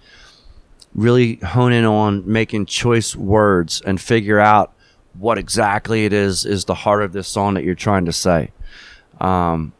[0.95, 4.73] really hone in on making choice words and figure out
[5.13, 8.51] what exactly it is is the heart of this song that you're trying to say.
[9.19, 9.73] Um,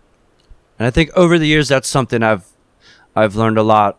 [0.78, 2.46] and I think over the years that's something I've
[3.16, 3.98] I've learned a lot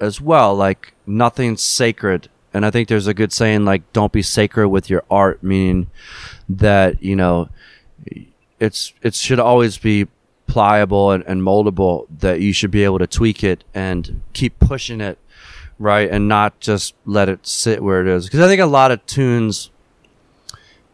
[0.00, 0.54] as well.
[0.54, 4.88] Like nothing's sacred and I think there's a good saying like don't be sacred with
[4.88, 5.90] your art, meaning
[6.48, 7.48] that you know
[8.58, 10.08] it's it should always be
[10.46, 12.06] pliable and, and moldable.
[12.18, 15.18] That you should be able to tweak it and keep pushing it,
[15.78, 18.26] right, and not just let it sit where it is.
[18.26, 19.70] Because I think a lot of tunes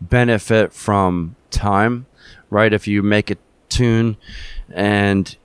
[0.01, 2.07] benefit from time,
[2.51, 2.73] right?
[2.73, 3.37] If you make a
[3.69, 4.17] tune
[4.73, 5.37] and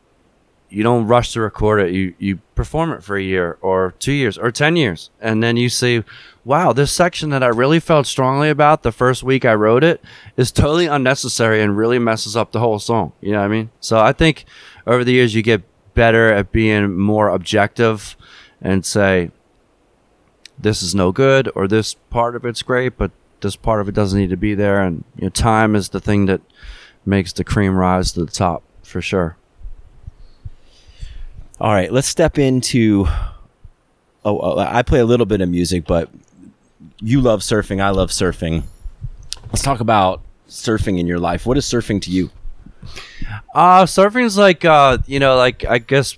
[0.70, 1.94] you don't rush to record it.
[1.94, 5.58] You you perform it for a year or two years or ten years, and then
[5.58, 6.04] you see,
[6.46, 10.02] wow, this section that I really felt strongly about the first week I wrote it
[10.38, 13.14] is totally unnecessary and really messes up the whole song.
[13.20, 13.72] You know what I mean?
[13.80, 14.46] So I think
[14.86, 15.64] over the years you get
[15.96, 18.16] better at being more objective
[18.62, 19.32] and say,
[20.58, 23.96] this is no good or this part of it's great, but this part of it
[23.96, 24.82] doesn't need to be there.
[24.82, 26.42] And you know, time is the thing that
[27.06, 29.38] makes the cream rise to the top for sure.
[31.60, 33.06] All right, let's step into.
[34.26, 36.10] Oh, oh, I play a little bit of music, but
[37.00, 37.82] you love surfing.
[37.82, 38.64] I love surfing.
[39.48, 41.46] Let's talk about surfing in your life.
[41.46, 42.30] What is surfing to you?
[43.54, 46.18] Uh, surfing's like, uh, you know, like I guess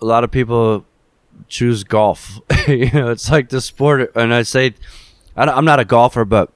[0.00, 0.84] a lot of people
[1.48, 2.40] choose golf.
[2.68, 4.74] you know, it's like the sport, and I say,
[5.36, 6.50] I'm not a golfer, but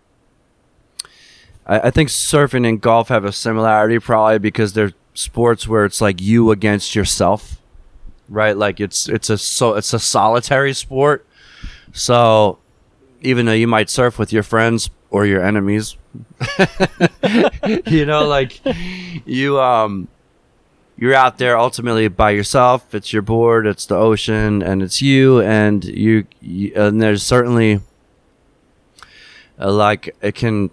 [1.66, 6.01] I, I think surfing and golf have a similarity, probably because they're sports where it's
[6.01, 7.57] like you against yourself
[8.29, 8.57] right?
[8.57, 11.27] Like it's it's a so it's a solitary sport.
[11.92, 12.59] So
[13.22, 15.96] even though you might surf with your friends or your enemies,
[17.87, 18.61] you know, like
[19.25, 20.09] you um
[20.97, 22.95] you're out there ultimately by yourself.
[22.95, 25.41] It's your board, it's the ocean, and it's you.
[25.41, 27.81] And you, you and there's certainly
[29.59, 30.71] uh, like it can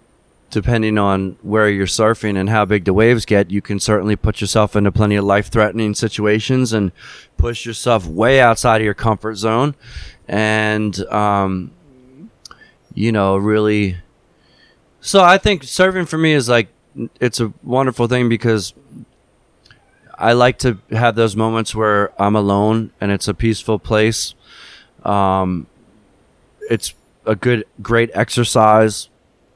[0.54, 4.40] depending on where you're surfing and how big the waves get, you can certainly put
[4.40, 6.92] yourself into plenty of life threatening situations and
[7.36, 9.74] push yourself way outside of your comfort zone.
[10.28, 11.72] And, um,
[12.94, 13.96] you know, really.
[15.00, 16.68] So I think surfing for me is like
[17.20, 18.74] it's a wonderful thing because
[20.24, 24.34] I like to have those moments where I'm alone and it's a peaceful place.
[25.04, 25.66] Um,
[26.70, 26.94] it's
[27.26, 29.10] a good, great exercise.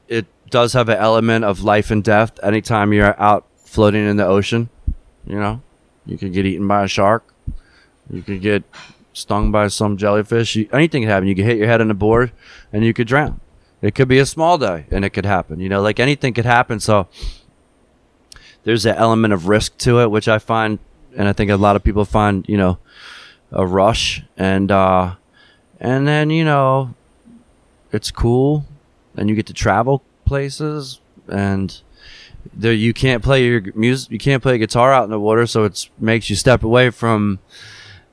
[0.07, 4.27] It does have an element of life and death anytime you're out floating in the
[4.27, 4.69] ocean.
[5.25, 5.63] You know,
[6.05, 7.33] you could get eaten by a shark.
[8.11, 8.63] You could get
[9.13, 10.55] stung by some jellyfish.
[10.55, 11.27] You, anything could happen.
[11.27, 12.31] You could hit your head on the board
[12.71, 13.41] and you could drown.
[13.81, 15.59] It could be a small day and it could happen.
[15.59, 16.79] You know, like anything could happen.
[16.79, 17.07] So
[18.69, 20.77] there's an element of risk to it, which I find,
[21.17, 22.77] and I think a lot of people find, you know,
[23.51, 24.21] a rush.
[24.37, 25.15] And, uh,
[25.79, 26.93] and then, you know,
[27.91, 28.65] it's cool.
[29.17, 31.81] And you get to travel places and
[32.53, 35.63] there you can't play your music you can't play guitar out in the water so
[35.65, 37.39] it makes you step away from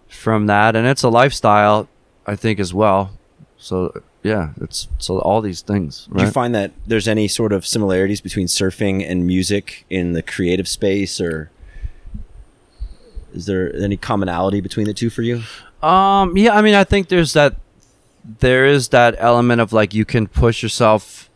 [0.08, 0.74] from that.
[0.74, 1.86] And it's a lifestyle
[2.26, 3.10] i think as well.
[3.58, 7.66] So yeah it's so all these things Do you find that there's any sort of
[7.66, 11.50] similarities between surfing and music in the creative space, or
[13.36, 15.42] is there any commonality between the two for you?
[15.82, 17.54] Um, yeah, I mean, I think there's that,
[18.40, 21.30] there is that element of like you can push yourself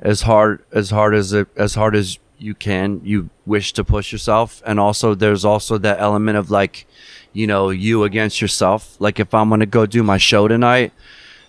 [0.00, 3.00] as hard as hard as it, as hard as you can.
[3.04, 6.86] You wish to push yourself, and also there's also that element of like,
[7.32, 8.96] you know, you against yourself.
[8.98, 10.92] Like if I'm gonna go do my show tonight,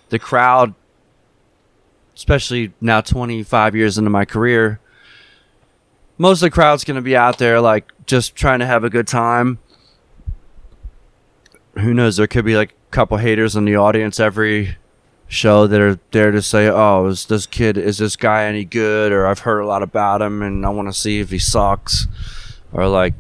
[0.10, 0.74] the crowd,
[2.16, 4.80] especially now 25 years into my career,
[6.18, 9.08] most of the crowd's gonna be out there like just trying to have a good
[9.08, 9.60] time
[11.80, 12.18] who knows?
[12.18, 14.78] There could be like a couple haters in the audience every
[15.28, 17.78] show that are there to say, "Oh, is this kid?
[17.78, 20.88] Is this guy any good?" Or I've heard a lot about him, and I want
[20.88, 22.08] to see if he sucks.
[22.72, 23.14] Or like,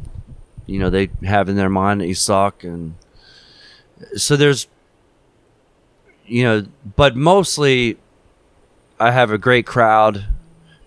[0.65, 2.95] you know, they have in their mind that he suck, and
[4.15, 4.67] so there's,
[6.25, 7.97] you know, but mostly,
[8.99, 10.25] I have a great crowd.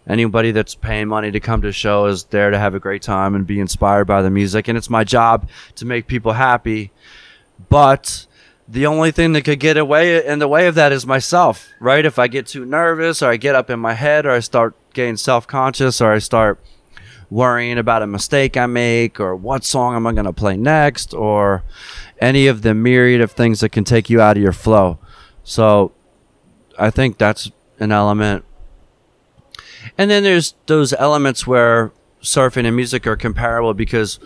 [0.07, 3.03] Anybody that's paying money to come to a show is there to have a great
[3.03, 6.91] time and be inspired by the music, and it's my job to make people happy.
[7.69, 8.27] But
[8.69, 12.05] the only thing that could get away in the way of that is myself right?
[12.05, 14.77] If i get too nervous or i get up in my head or i start
[14.93, 16.61] getting self-conscious or i start
[17.31, 21.15] worrying about a mistake i make or what song am i going to play next
[21.15, 21.63] or
[22.21, 24.99] any of the myriad of things that can take you out of your flow
[25.49, 25.93] so
[26.79, 28.45] i think that's an element
[29.97, 34.19] and then there's those elements where surfing and music are comparable because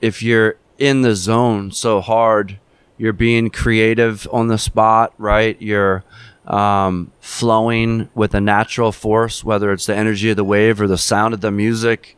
[0.00, 2.58] if you're in the zone so hard,
[2.98, 5.60] you're being creative on the spot, right?
[5.60, 6.04] You're
[6.46, 10.98] um, flowing with a natural force, whether it's the energy of the wave or the
[10.98, 12.16] sound of the music,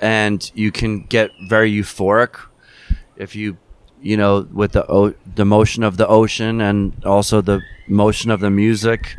[0.00, 2.38] and you can get very euphoric
[3.16, 3.56] if you,
[4.02, 8.40] you know, with the o- the motion of the ocean and also the motion of
[8.40, 9.16] the music.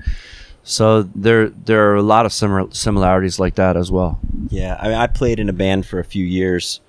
[0.64, 4.20] So there there are a lot of similar similarities like that as well.
[4.50, 6.80] Yeah, I mean, I played in a band for a few years,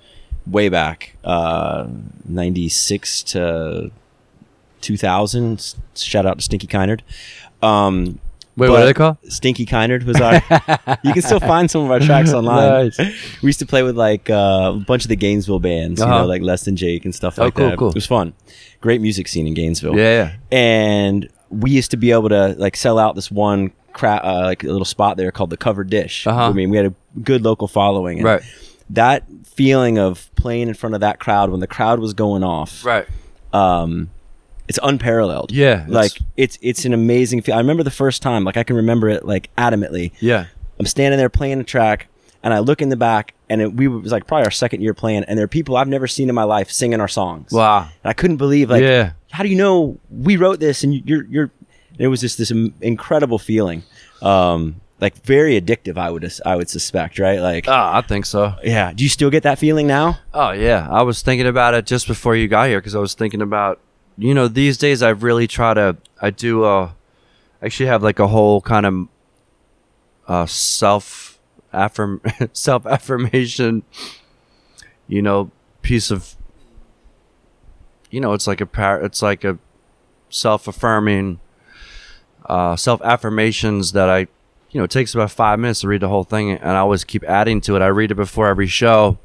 [0.45, 1.87] way back, uh,
[2.25, 3.91] '96 to
[4.81, 5.75] 2000.
[5.95, 7.01] Shout out to Stinky Kynard.
[7.61, 8.19] Um,
[8.57, 9.17] Wait, what are they called?
[9.29, 10.33] Stinky Kynard was our.
[11.03, 12.85] you can still find some of our tracks online.
[12.97, 12.99] Nice.
[13.41, 16.19] We used to play with like uh, a bunch of the Gainesville bands, you Uh-huh.
[16.19, 17.77] know, like Less Than Jake and stuff Oh, like cool, that.
[17.77, 17.89] cool.
[17.89, 18.33] It was fun.
[18.81, 20.33] Great music scene in Gainesville Yeah.
[20.51, 24.63] and we used to be able to like sell out this one cra- uh, like
[24.63, 26.43] a little spot there called the covered dish Uh-huh.
[26.47, 28.41] i mean we had a good local following and Right.
[28.91, 32.85] that feeling of playing in front of that crowd when the crowd was going off
[32.85, 33.05] Right.
[33.51, 34.09] um
[34.67, 35.51] it's unparalleled.
[35.51, 37.55] Yeah, it's- like it's it's an amazing feel.
[37.55, 40.11] I remember the first time like i can remember it like adamantly.
[40.19, 40.45] Yeah.
[40.79, 42.07] i'm standing there playing a track
[42.43, 44.81] and i look in the back and it, we it was like probably our second
[44.81, 47.51] year playing and there are people i've never seen in my life singing our songs.
[47.51, 47.81] Wow.
[48.03, 49.11] and I couldn't believe like Yeah.
[49.31, 51.51] how do you know we wrote this and you're you're
[51.99, 53.83] it was just this incredible feeling.
[54.21, 57.39] Um like very addictive i would I would suspect right?
[57.39, 58.53] Like Ah, I think so.
[58.63, 58.93] yeah.
[58.93, 60.19] Do you still get that feeling now?
[60.33, 63.13] Oh yeah, I was thinking about it just before you got here because I was
[63.15, 63.79] thinking about,
[64.21, 65.97] you know, these days I really try to.
[66.21, 66.63] I do.
[66.63, 66.91] Uh,
[67.61, 69.07] actually have like a whole kind of
[70.27, 71.39] uh, self
[71.73, 72.21] affirm
[72.53, 73.83] self affirmation.
[75.07, 76.35] You know, piece of.
[78.11, 79.57] You know, it's like a par- It's like a
[80.29, 81.39] self affirming.
[82.45, 84.19] Uh, self affirmations that I,
[84.71, 87.03] you know, it takes about five minutes to read the whole thing, and I always
[87.03, 87.81] keep adding to it.
[87.81, 89.17] I read it before every show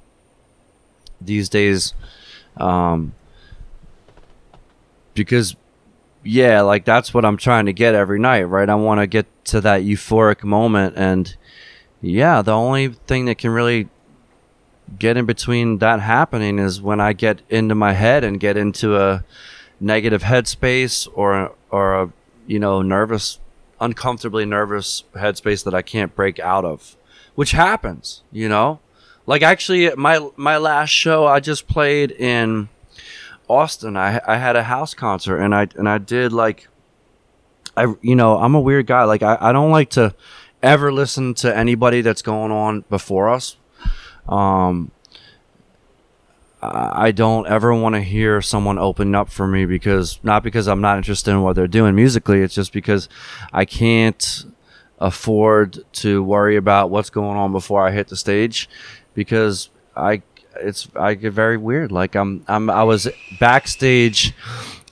[1.20, 1.94] these days
[2.58, 3.14] um
[5.16, 5.56] because
[6.22, 9.26] yeah like that's what i'm trying to get every night right i want to get
[9.44, 11.36] to that euphoric moment and
[12.00, 13.88] yeah the only thing that can really
[14.98, 18.96] get in between that happening is when i get into my head and get into
[18.96, 19.24] a
[19.80, 22.12] negative headspace or or a
[22.46, 23.38] you know nervous
[23.80, 26.96] uncomfortably nervous headspace that I can't break out of,
[27.34, 28.80] which happens, you know.
[29.26, 32.68] Like actually, my my last show I just played in
[33.48, 33.96] Austin.
[33.96, 36.68] I I had a house concert and I and I did like
[37.76, 39.04] I you know I'm a weird guy.
[39.04, 40.14] Like I I don't like to
[40.62, 43.56] ever listen to anybody that's going on before us.
[44.28, 44.90] Um,
[46.62, 50.80] I don't ever want to hear someone open up for me because not because I'm
[50.80, 52.40] not interested in what they're doing musically.
[52.40, 53.08] It's just because
[53.52, 54.44] I can't
[54.98, 58.68] afford to worry about what's going on before I hit the stage
[59.14, 60.22] because I
[60.60, 61.92] it's I get very weird.
[61.92, 63.08] Like I'm I'm I was
[63.40, 64.34] backstage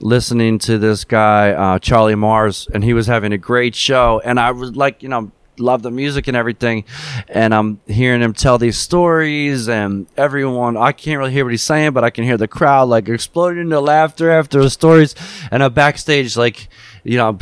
[0.01, 4.39] listening to this guy uh, Charlie Mars and he was having a great show and
[4.39, 6.83] I was like you know love the music and everything.
[7.27, 11.63] And I'm hearing him tell these stories, and everyone, I can't really hear what he's
[11.63, 15.15] saying, but I can hear the crowd like exploding into laughter after the stories.
[15.51, 16.67] And I'm backstage, like,
[17.03, 17.37] you know,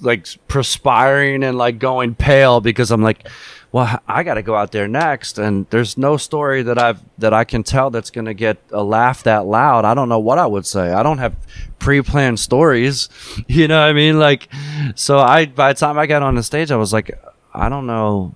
[0.00, 3.28] like perspiring and like going pale because I'm like,
[3.70, 7.34] well, I got to go out there next, and there's no story that I've that
[7.34, 9.84] I can tell that's going to get a laugh that loud.
[9.84, 10.92] I don't know what I would say.
[10.92, 11.36] I don't have
[11.78, 13.08] pre-planned stories,
[13.46, 14.18] you know what I mean?
[14.18, 14.48] Like,
[14.94, 17.10] so I by the time I got on the stage, I was like,
[17.52, 18.34] I don't know.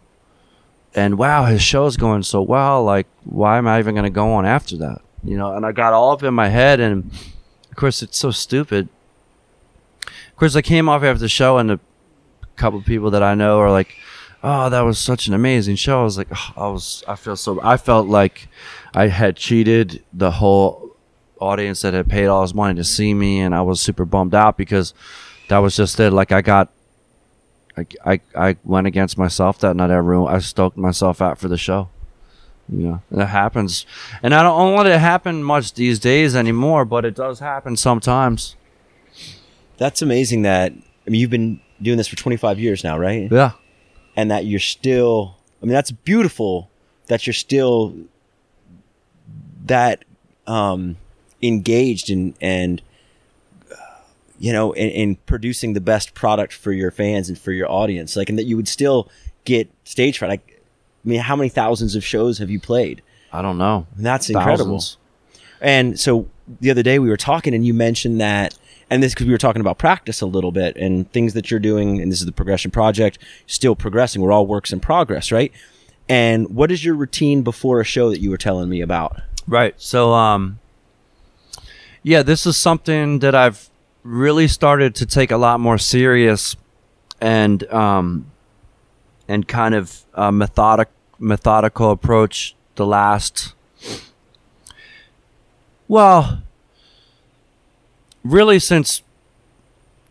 [0.94, 2.84] And wow, his show's going so well.
[2.84, 5.00] Like, why am I even going to go on after that?
[5.24, 7.10] You know, and I got all up in my head, and
[7.70, 8.90] of course, it's so stupid.
[10.06, 11.80] Of course, I came off after the show, and a
[12.56, 13.96] couple people that I know are like,
[14.42, 17.36] "Oh, that was such an amazing show." I was like, oh, "I was, I feel
[17.36, 18.48] so." I felt like
[18.94, 20.90] I had cheated the whole
[21.40, 24.34] audience that had paid all his money to see me, and I was super bummed
[24.34, 24.94] out because
[25.48, 26.12] that was just it.
[26.12, 26.70] Like, I got
[27.76, 29.90] I, I, I went against myself that night.
[29.90, 31.88] I ruined, I stoked myself out for the show.
[32.68, 33.86] You know, that happens.
[34.22, 37.76] And I don't want it to happen much these days anymore, but it does happen
[37.76, 38.56] sometimes.
[39.78, 40.72] That's amazing that,
[41.06, 43.30] I mean, you've been doing this for 25 years now, right?
[43.30, 43.52] Yeah.
[44.16, 46.70] And that you're still, I mean, that's beautiful
[47.06, 47.94] that you're still
[49.66, 50.04] that
[50.46, 50.96] um,
[51.40, 52.82] engaged and, and,
[54.38, 58.16] you know, in, in, producing the best product for your fans and for your audience.
[58.16, 59.08] Like, and that you would still
[59.44, 60.28] get stage fright.
[60.28, 60.62] Like,
[61.04, 63.02] I mean, how many thousands of shows have you played?
[63.32, 63.86] I don't know.
[63.96, 64.82] And that's incredible.
[65.60, 66.28] And so
[66.60, 68.58] the other day we were talking, and you mentioned that,
[68.92, 71.60] and this because we were talking about practice a little bit and things that you're
[71.60, 74.20] doing, and this is the progression project, still progressing.
[74.20, 75.50] We're all works in progress, right?
[76.08, 79.22] And what is your routine before a show that you were telling me about?
[79.48, 79.74] Right.
[79.80, 80.58] So, um,
[82.02, 83.70] yeah, this is something that I've
[84.02, 86.54] really started to take a lot more serious
[87.20, 88.26] and um,
[89.26, 93.54] and kind of a methodic methodical approach the last
[95.86, 96.42] well
[98.24, 99.02] really since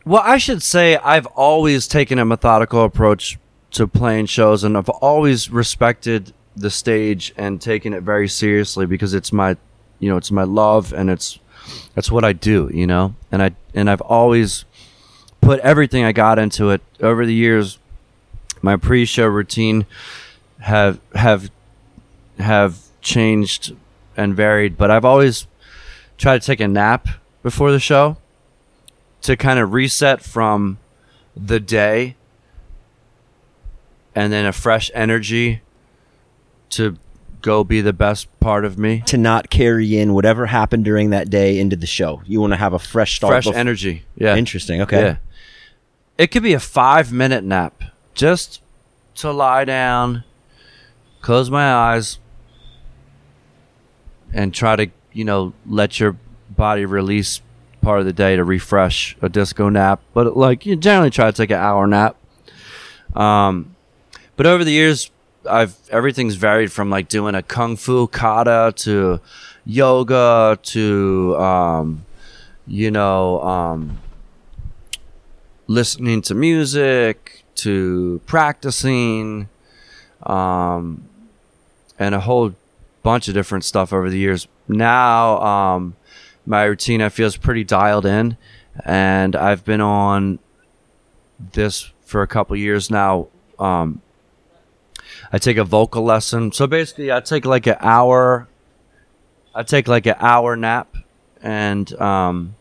[0.05, 3.37] well I should say I've always taken a methodical approach
[3.71, 9.13] to playing shows and I've always respected the stage and taken it very seriously because
[9.13, 9.55] it's my
[9.99, 11.39] you know it's my love and it's
[11.95, 13.15] that's what I do, you know.
[13.31, 14.65] And I and I've always
[15.41, 17.79] put everything I got into it over the years.
[18.61, 19.85] My pre-show routine
[20.59, 21.49] have have
[22.39, 23.75] have changed
[24.17, 25.47] and varied, but I've always
[26.17, 27.07] tried to take a nap
[27.43, 28.17] before the show
[29.21, 30.77] to kind of reset from
[31.35, 32.15] the day
[34.15, 35.61] and then a fresh energy
[36.69, 36.97] to
[37.41, 39.03] go be the best part of me.
[39.07, 42.21] To not carry in whatever happened during that day into the show.
[42.25, 43.43] You want to have a fresh start.
[43.43, 44.05] Fresh energy.
[44.15, 44.35] Yeah.
[44.35, 44.81] Interesting.
[44.81, 45.01] Okay.
[45.01, 45.15] Yeah.
[46.17, 47.81] It could be a five minute nap.
[48.13, 48.61] Just
[49.15, 50.23] to lie down,
[51.21, 52.19] close my eyes,
[54.33, 56.17] and try to, you know, let your
[56.61, 57.41] body release
[57.81, 59.99] part of the day to refresh a disco nap.
[60.13, 62.15] But like you generally try to take an hour nap.
[63.15, 63.75] Um,
[64.35, 65.09] but over the years,
[65.49, 69.19] I've everything's varied from like doing a kung fu kata to
[69.65, 72.05] yoga to um,
[72.67, 73.97] you know um,
[75.65, 79.49] listening to music to practicing
[80.21, 81.09] um,
[81.97, 82.53] and a whole
[83.01, 84.47] bunch of different stuff over the years.
[84.67, 85.95] Now um,
[86.51, 88.35] my routine I feel is pretty dialed in,
[88.83, 90.37] and I've been on
[91.53, 93.29] this for a couple years now.
[93.57, 94.01] Um,
[95.31, 96.51] I take a vocal lesson.
[96.51, 98.49] So basically, I take like an hour.
[99.55, 100.97] I take like an hour nap,
[101.41, 102.55] and um,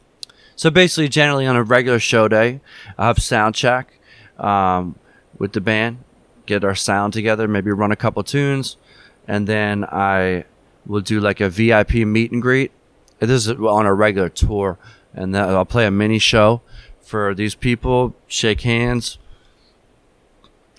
[0.54, 2.60] so basically, generally on a regular show day,
[2.96, 3.98] I have sound check
[4.38, 4.94] um,
[5.36, 6.04] with the band,
[6.46, 8.76] get our sound together, maybe run a couple tunes,
[9.26, 10.44] and then I
[10.86, 12.70] will do like a VIP meet and greet.
[13.20, 14.78] This is on a regular tour,
[15.14, 16.62] and then I'll play a mini show
[17.02, 19.18] for these people, shake hands,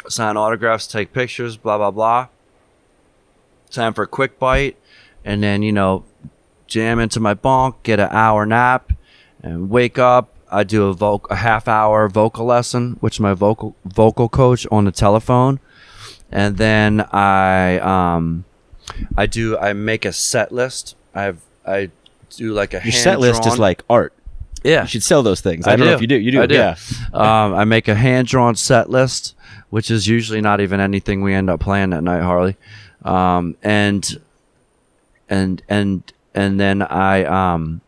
[0.08, 2.28] sign autographs, take pictures, blah blah blah.
[3.70, 4.76] Time for a quick bite,
[5.24, 6.04] and then you know,
[6.68, 8.92] jam into my bunk, get an hour nap,
[9.44, 10.34] and wake up.
[10.50, 14.86] I do a voc- a half hour vocal lesson, which my vocal vocal coach on
[14.86, 15.60] the telephone,
[16.32, 18.46] and then I um,
[19.16, 20.96] I do I make a set list.
[21.14, 21.92] I've I
[22.38, 24.14] do like a Your set list is like art.
[24.64, 25.68] yeah You should sell those things.
[25.68, 26.16] I, don't know if you do.
[26.20, 26.42] You do.
[26.42, 26.56] I do.
[26.56, 26.76] Yeah.
[27.14, 29.36] um, I make a hand drawn set list,
[29.70, 32.58] which is usually not even anything we end up playing that night, Harley.
[33.04, 34.22] Um, and
[35.30, 37.82] and and and then I um,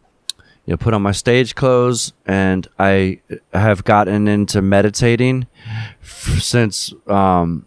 [0.66, 3.20] you know put on my stage clothes, and I
[3.54, 5.46] have gotten into meditating
[6.02, 7.66] f- since um,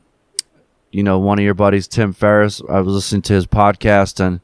[0.90, 2.60] you know one of your buddies, Tim Ferriss.
[2.68, 4.40] I was listening to his podcast, and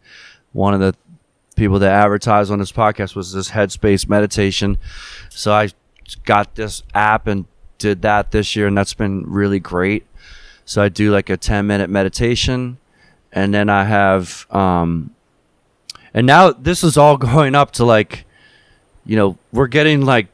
[0.52, 0.94] one of the
[1.56, 4.78] people that advertised on this podcast was this headspace meditation.
[5.30, 5.68] So i
[6.24, 7.46] got this app and
[7.78, 10.06] did that this year and that's been really great.
[10.64, 12.78] So i do like a 10 minute meditation
[13.32, 15.14] and then i have um
[16.14, 18.24] and now this is all going up to like
[19.04, 20.28] you know we're getting like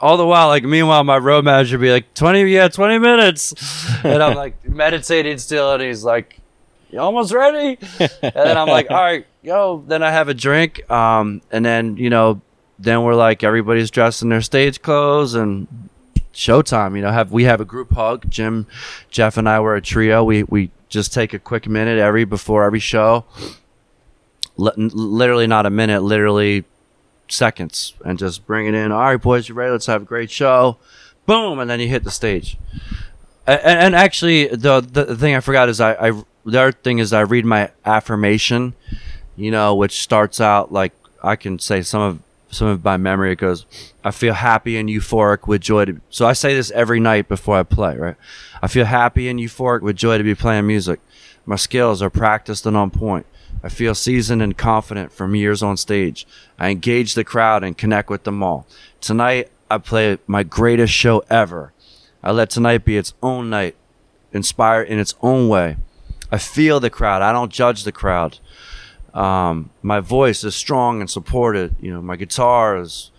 [0.00, 3.54] all the while like meanwhile my road manager be like 20 yeah 20 minutes.
[4.04, 6.38] And i'm like meditating still and he's like
[6.90, 7.78] you almost ready?
[8.00, 11.96] And then i'm like all right yo then i have a drink um and then
[11.96, 12.40] you know
[12.78, 15.66] then we're like everybody's dressed in their stage clothes and
[16.34, 18.28] showtime you know have we have a group hug.
[18.28, 18.66] Jim
[19.10, 20.22] jeff and i were a trio.
[20.22, 23.24] We we just take a quick minute every before every show.
[24.56, 26.64] Li- literally not a minute literally
[27.28, 28.92] seconds and just bring it in.
[28.92, 29.72] All right boys you ready?
[29.72, 30.76] Let's have a great show.
[31.24, 32.58] Boom and then you hit the stage.
[33.46, 36.10] And, and actually the the thing i forgot is I, I
[36.44, 38.74] the other thing is i read my affirmation
[39.38, 42.20] you know which starts out like i can say some of
[42.50, 43.66] some of by memory it goes
[44.04, 47.56] i feel happy and euphoric with joy to so i say this every night before
[47.56, 48.16] i play right
[48.62, 51.00] i feel happy and euphoric with joy to be playing music
[51.46, 53.26] my skills are practiced and on point
[53.62, 56.26] i feel seasoned and confident from years on stage
[56.58, 58.66] i engage the crowd and connect with them all
[59.00, 61.72] tonight i play my greatest show ever
[62.22, 63.76] I let tonight be its own night,
[64.32, 65.76] inspire in its own way.
[66.30, 67.22] I feel the crowd.
[67.22, 68.38] I don't judge the crowd.
[69.14, 71.74] Um, my voice is strong and supported.
[71.80, 73.10] You know, my guitar is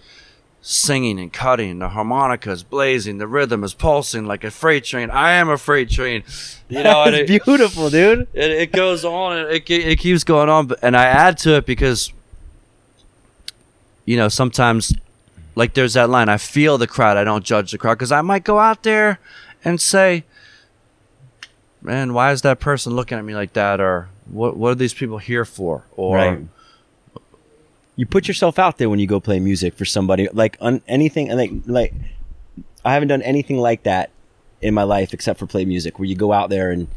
[0.62, 1.80] singing and cutting.
[1.80, 3.18] The harmonica is blazing.
[3.18, 5.10] The rhythm is pulsing like a freight train.
[5.10, 6.24] I am a freight train.
[6.68, 8.28] You know, and That's it, beautiful, dude.
[8.34, 11.66] it, it goes on and it, it keeps going on and i add to it
[11.66, 12.14] because
[14.06, 14.94] you know sometimes
[15.56, 18.22] like there's that line i feel the crowd i don't judge the crowd because i
[18.22, 19.20] might go out there
[19.66, 20.24] and say
[21.82, 24.94] man why is that person looking at me like that or what, what are these
[24.94, 26.40] people here for or Right.
[27.96, 30.30] You put yourself out there when you go play music for somebody.
[30.32, 31.94] Like on anything, like like
[32.86, 34.10] I haven't done anything like that
[34.62, 36.88] in my life except for play music, where you go out there and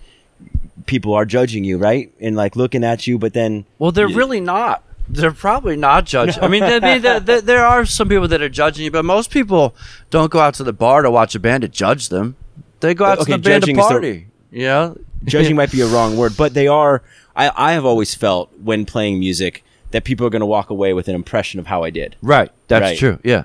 [0.86, 4.16] people are judging you, right, and like looking at you, but then well they're Yeah.
[4.16, 6.40] really not they're probably not judging.
[6.42, 9.04] I mean, I mean there, there, there are some people that are judging you, but
[9.04, 9.74] most people
[10.10, 12.36] don't go out to the bar to watch a band to judge them.
[12.78, 14.26] They go out Okay, to the band to judging is the- party.
[14.52, 17.02] Yeah, judging might be a wrong word, but they are.
[17.36, 20.92] I I have always felt when playing music that people are going to walk away
[20.94, 22.16] with an impression of how I did.
[22.22, 22.50] Right.
[22.68, 22.98] That's Right.
[22.98, 23.18] true.
[23.22, 23.44] Yeah.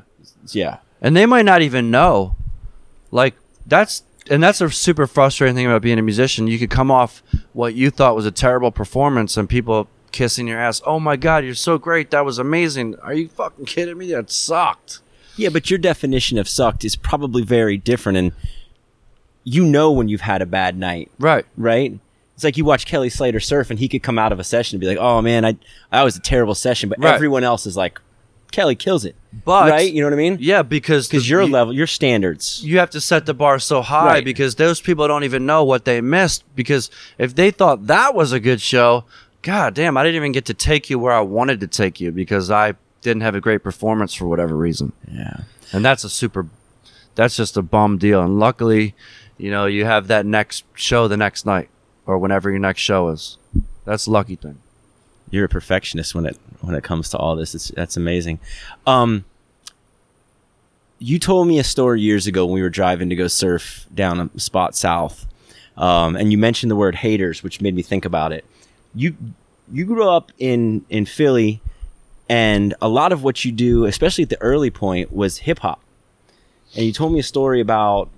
[0.52, 0.78] Yeah.
[1.02, 2.36] And they might not even know.
[3.12, 3.36] Like
[3.66, 6.48] that's and that's a super frustrating thing about being a musician.
[6.48, 7.22] You could come off
[7.54, 10.82] what you thought was a terrible performance and people kissing your ass.
[10.86, 12.12] Oh my god, you're so great.
[12.12, 12.96] That was amazing.
[13.04, 14.12] Are you fucking kidding me?
[14.12, 15.00] That sucked.
[15.38, 18.32] Yeah, but your definition of sucked is probably very different, and
[19.44, 21.46] you know when you've had a bad night, Right.
[21.56, 22.00] right?
[22.38, 24.76] It's like you watch Kelly Slater surf, and he could come out of a session
[24.76, 25.56] and be like, "Oh man, I
[25.92, 27.16] that was a terrible session," but Right.
[27.16, 28.00] everyone else is like,
[28.52, 29.92] "Kelly kills it," But right?
[29.92, 30.38] You know what I mean?
[30.40, 32.62] Yeah, because Because your you, level, your standards.
[32.64, 34.24] you have to set the bar so high Right.
[34.24, 38.32] because those people don't even know what they missed because if they thought that was
[38.32, 39.06] a good show,
[39.42, 42.12] god damn, I didn't even get to take you where I wanted to take you
[42.12, 44.92] because I didn't have a great performance for whatever reason.
[45.12, 45.38] Yeah.
[45.72, 46.46] And that's a super
[47.16, 48.22] that's just a bum deal.
[48.22, 48.94] And luckily,
[49.40, 51.68] you know, you have that next show the next night
[52.08, 53.38] or whenever your next show is.
[53.86, 54.58] That's lucky thing.
[55.30, 57.54] You're a perfectionist when it when it comes to all this.
[57.54, 58.40] It's, that's amazing.
[58.88, 59.26] Um,
[61.00, 64.32] you told me a story years ago when we were driving to go surf down
[64.34, 65.28] a spot south,
[65.76, 68.46] um, and you mentioned the word haters, which made me think about it.
[68.96, 69.16] You
[69.72, 71.62] you grew up in in Philly,
[72.30, 75.82] and a lot of what you do, especially at the early point, was hip hop.
[76.76, 78.10] And you told me a story about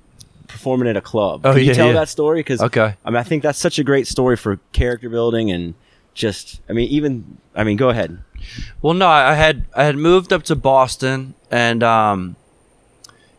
[0.50, 1.46] performing at a club.
[1.46, 1.94] Oh, Can you tell yeah.
[1.94, 2.40] that story?
[2.40, 2.96] Because Okay.
[3.06, 5.76] I mean, I think that's such a great story for character building and
[6.14, 6.60] just.
[6.70, 7.38] I mean, even.
[7.56, 8.20] I mean, go ahead.
[8.82, 12.36] Well, no, I had I had moved up to Boston, and um,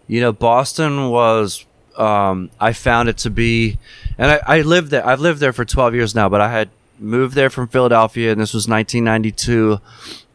[0.06, 1.64] you know, Boston was
[1.96, 3.78] um, I found it to be,
[4.18, 5.06] and I, I lived there.
[5.06, 8.40] I've lived there for 12 years now, but I had moved there from Philadelphia, and
[8.40, 9.80] this was 1992,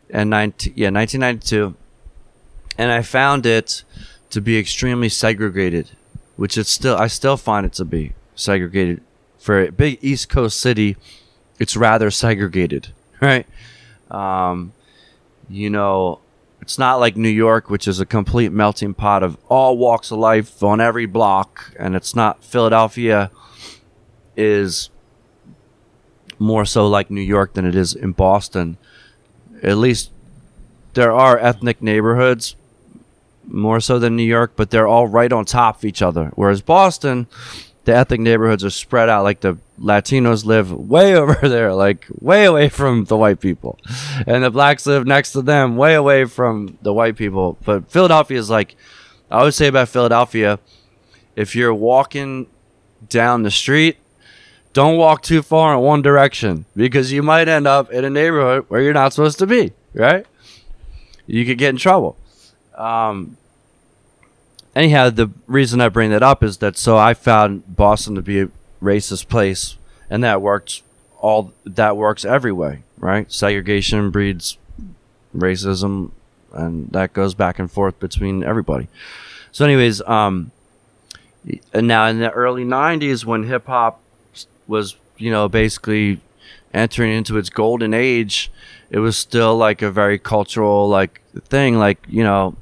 [0.10, 1.76] and 19, yeah, 1992,
[2.78, 3.84] and I found it
[4.30, 5.92] to be extremely segregated,
[6.36, 9.02] which it's still I still find it to be segregated
[9.38, 10.98] for a big East Coast city.
[11.60, 12.90] It's rather segregated,
[13.22, 13.48] right?
[14.12, 14.74] Um,
[15.50, 16.20] you know,
[16.62, 20.20] it's not like New York, which is a complete melting pot of all walks of
[20.20, 23.32] life on every block, and it's not Philadelphia
[24.36, 24.90] is
[26.38, 28.78] more so like New York than it is in Boston.
[29.64, 30.12] At least
[30.94, 32.56] there are ethnic neighborhoods
[33.48, 36.32] more so than New York, but they're all right on top of each other.
[36.36, 37.28] Whereas Boston,
[37.86, 39.24] the ethnic neighborhoods are spread out.
[39.24, 43.80] Like the Latinos live way over there, like way away from the white people,
[44.28, 47.58] and the blacks live next to them, way away from the white people.
[47.64, 48.76] But Philadelphia is like,
[49.32, 50.60] I would say about Philadelphia,
[51.36, 52.48] if you're walking
[53.10, 53.98] down the street,
[54.74, 58.66] don't walk too far in one direction because you might end up in a neighborhood
[58.68, 59.72] where you're not supposed to be.
[59.94, 60.26] Right?
[61.28, 62.18] You could get in trouble.
[62.78, 63.38] Um,
[64.76, 68.42] anyhow, the reason I bring that up is that so I found Boston to be
[68.42, 68.50] a
[68.82, 69.78] racist place,
[70.10, 70.84] and that works
[71.20, 73.32] all that works every way, right?
[73.32, 74.58] Segregation breeds
[75.36, 76.12] racism,
[76.54, 78.88] and that goes back and forth between everybody.
[79.52, 80.52] So, anyways, um,
[81.74, 84.02] and now in the early '90s, when hip hop
[84.68, 86.20] was, you know, basically
[86.74, 88.52] entering into its golden age,
[88.90, 92.56] it was still like a very cultural like thing, like you know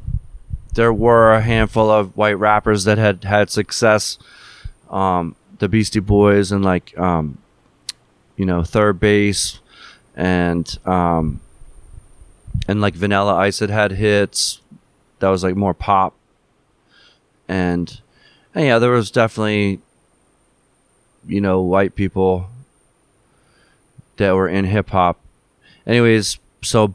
[0.74, 4.18] there were a handful of white rappers that had had success.
[4.90, 7.38] Um, the Beastie Boys and like, um,
[8.36, 9.60] you know, 3rd Bass
[10.16, 11.42] and um,
[12.68, 14.62] and like Vanilla Ice had had hits
[15.24, 16.14] that was like more pop.
[17.48, 18.02] And,
[18.54, 19.80] and yeah, there was definitely,
[21.26, 22.48] you know, white people
[24.18, 25.22] that were in hip hop.
[25.88, 26.94] Anyways, so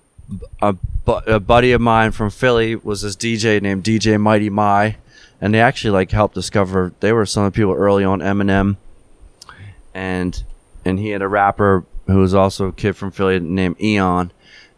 [0.61, 0.77] a,
[1.09, 4.97] a buddy of mine from Philly was this DJ named DJ Mighty Mi,
[5.41, 6.93] and they actually like helped discover.
[7.01, 8.77] They were some of the people early on Eminem,
[9.95, 10.43] and
[10.85, 14.33] and he had a rapper who was also a kid from Philly named Eon,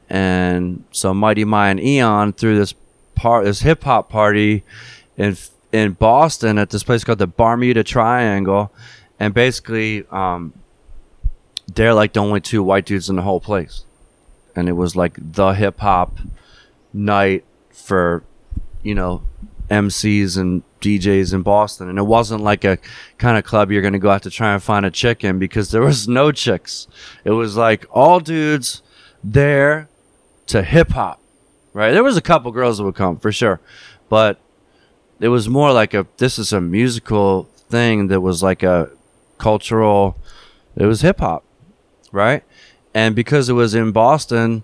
[0.09, 2.75] and so Mighty Mi and Eon through this
[3.15, 4.63] part this hip hop party
[5.17, 5.37] in
[5.73, 8.73] in Boston at this place called the Bermuda Triangle,
[9.19, 10.53] and basically um,
[11.75, 13.85] they're like the only two white dudes in the whole place
[14.57, 16.19] and it was like the hip hop
[16.93, 18.23] night for
[18.83, 19.23] you know
[19.71, 22.79] MCs and DJs in Boston, and it wasn't like a
[23.19, 25.39] kind of club you're going to go out to try and find a chick in
[25.39, 26.89] because there was no chicks.
[27.25, 28.83] It was like all dudes
[29.23, 29.89] there
[30.47, 31.21] to hip hop,
[31.73, 31.93] right?
[31.93, 33.61] There was a couple girls that would come for sure,
[34.09, 34.41] but
[35.21, 38.91] it was more like a this is a musical thing that was like a
[39.39, 40.17] cultural.
[40.77, 41.45] It was hip hop,
[42.11, 42.43] right?
[42.95, 44.63] And because it was in Boston,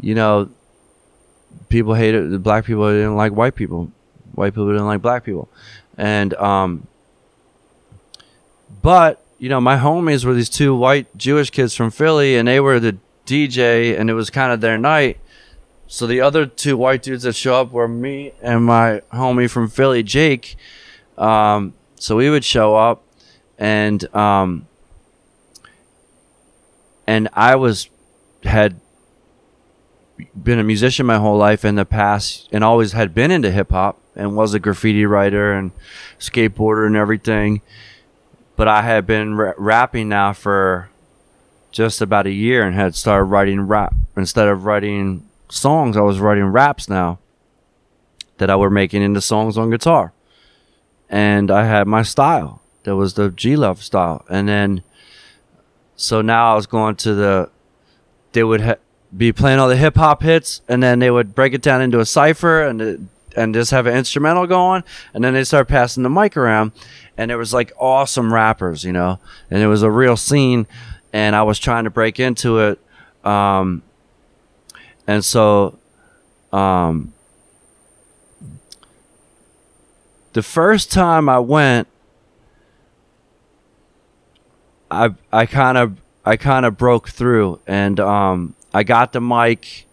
[0.00, 0.50] you know,
[1.68, 3.90] people hated black people didn't like white people,
[4.32, 5.48] white people didn't like black people,
[5.96, 6.86] and um,
[8.82, 12.60] but you know, my homies were these two white Jewish kids from Philly, and they
[12.60, 12.96] were the
[13.26, 15.18] DJ, and it was kind of their night.
[15.86, 19.68] So the other two white dudes that show up were me and my homie from
[19.68, 20.56] Philly, Jake.
[21.18, 23.04] Um, so we would show up,
[23.58, 24.66] and um,
[27.06, 27.88] and I was
[28.44, 28.80] had
[30.40, 33.70] been a musician my whole life in the past and always had been into hip
[33.70, 35.72] hop and was a graffiti writer and
[36.18, 37.62] skateboarder and everything.
[38.56, 40.90] But I had been ra- rapping now for
[41.72, 45.96] just about a year and had started writing rap instead of writing songs.
[45.96, 47.18] I was writing raps now
[48.38, 50.12] that I were making into songs on guitar,
[51.08, 52.62] and I had my style.
[52.84, 54.82] That was the G Love style, and then
[55.96, 57.50] so now I was going to the,
[58.32, 58.76] they would ha-
[59.16, 62.00] be playing all the hip hop hits, and then they would break it down into
[62.00, 66.10] a cipher and and just have an instrumental going, and then they start passing the
[66.10, 66.72] mic around,
[67.16, 69.18] and it was like awesome rappers, you know,
[69.50, 70.66] and it was a real scene,
[71.12, 72.78] and I was trying to break into it,
[73.26, 73.82] um,
[75.06, 75.78] and so,
[76.52, 77.12] um,
[80.32, 81.88] the first time I went,
[84.94, 89.86] I I kind of I kind of broke through and um, I got the mic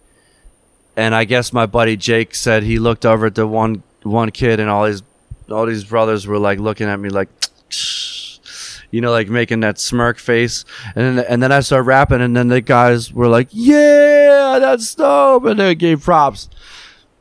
[0.96, 4.60] and I guess my buddy Jake said he looked over at the one one kid
[4.60, 5.02] and all his
[5.50, 7.28] all these brothers were like looking at me like
[8.90, 10.64] you know like making that smirk face.
[10.94, 14.94] And then and then I started rapping and then the guys were like yeah that's
[14.94, 15.44] dope.
[15.44, 16.48] And they gave props.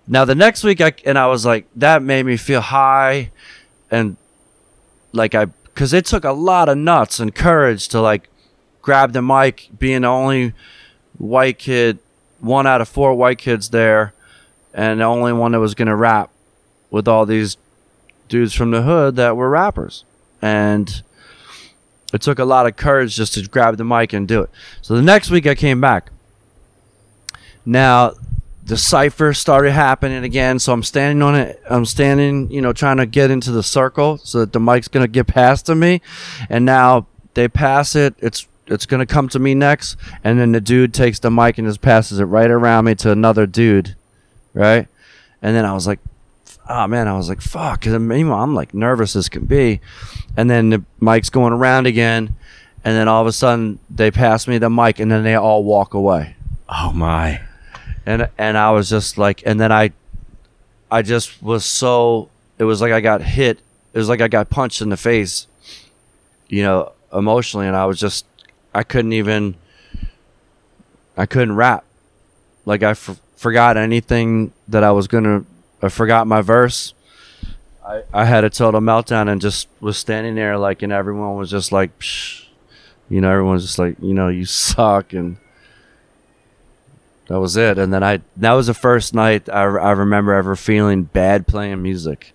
[0.08, 3.32] Now the next week I and I was like that made me feel high
[3.90, 4.18] and
[5.14, 5.48] like I
[5.82, 8.30] because it took a lot of nuts and courage to like
[8.84, 10.54] grab the mic, being the only
[11.18, 11.98] white kid,
[12.40, 14.14] one out of four white kids there,
[14.76, 16.30] and the only one that was gonna rap
[16.92, 17.58] with all these
[18.30, 20.06] dudes from the hood that were rappers,
[20.40, 21.02] and
[22.14, 24.52] it took a lot of courage just to grab the mic and do it.
[24.84, 26.12] So the next week I came back.
[27.66, 28.14] Now
[28.64, 31.62] the cipher started happening again, so I'm standing on it.
[31.70, 35.08] I'm standing, you know, trying to get into the circle so that the mic's gonna
[35.08, 36.02] get past to me,
[36.50, 38.16] and now they pass it.
[38.20, 41.68] It's it's gonna come to me next, and then the dude takes the mic and
[41.68, 43.96] just passes it right around me to another dude,
[44.54, 44.88] right?
[45.42, 46.00] And then I was like,
[46.70, 47.82] oh man, I was like, fuck.
[47.82, 49.82] Cause meanwhile, I'm like nervous as can be.
[50.38, 52.36] And then the mic's going around again.
[52.84, 55.64] And then all of a sudden they pass me the mic and then they all
[55.64, 56.36] walk away.
[56.70, 57.42] Oh my.
[58.06, 59.92] And, and I was just like, and then I,
[60.90, 63.60] I just was so, it was like I got hit.
[63.94, 65.48] It was like I got punched in the face,
[66.48, 67.68] you know, emotionally.
[67.68, 68.26] And I was just,
[68.74, 69.56] I couldn't even,
[71.18, 71.84] I couldn't rap.
[72.66, 75.46] Like I f- forgot anything that I was to
[75.82, 76.94] I forgot my verse.
[77.86, 81.50] I, I had a total meltdown and just was standing there like, and everyone was
[81.50, 82.46] just like, Psh.
[83.10, 85.38] you know, everyone's just like, you know, you suck, and
[87.32, 87.78] that was it.
[87.78, 91.82] And then I, that was the first night I, I remember ever feeling bad playing
[91.82, 92.34] music,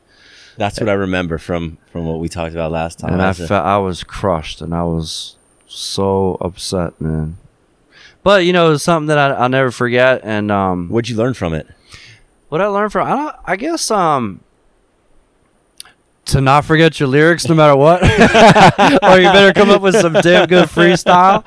[0.57, 3.12] That's what I remember from from what we talked about last time.
[3.12, 5.36] and I felt I was crushed, and I was
[5.66, 7.36] so upset, man.
[8.22, 11.16] But you know, it was something that I, I'll never forget, and um, What'd you
[11.16, 11.66] learn from it?
[12.49, 14.40] What I learned from I don't I guess um
[16.27, 18.03] to not forget your lyrics no matter what.
[19.03, 21.45] or you better come up with some damn good freestyle.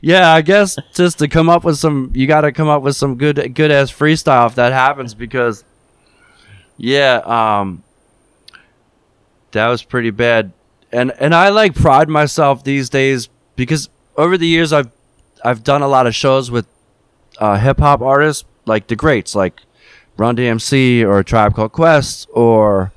[0.00, 2.96] Yeah, I guess just to come up with some you got to come up with
[2.96, 5.64] some good good ass freestyle if that happens because
[6.76, 7.82] yeah, um
[9.52, 10.52] that was pretty bad.
[10.90, 14.90] And and I like pride myself these days because over the years I've
[15.44, 16.66] I've done a lot of shows with
[17.38, 19.60] uh, hip hop artists like the greats like
[20.16, 22.92] Run DMC or Tribe Called Quest or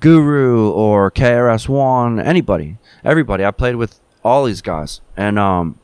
[0.00, 3.44] Guru or KRS One, anybody, everybody.
[3.44, 5.78] I played with all these guys and um,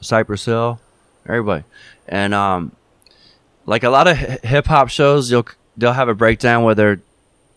[0.00, 0.80] Cypress Hill,
[1.26, 1.64] everybody,
[2.08, 2.72] and um,
[3.66, 7.00] like a lot of hip hop shows, you'll they'll have a breakdown where they're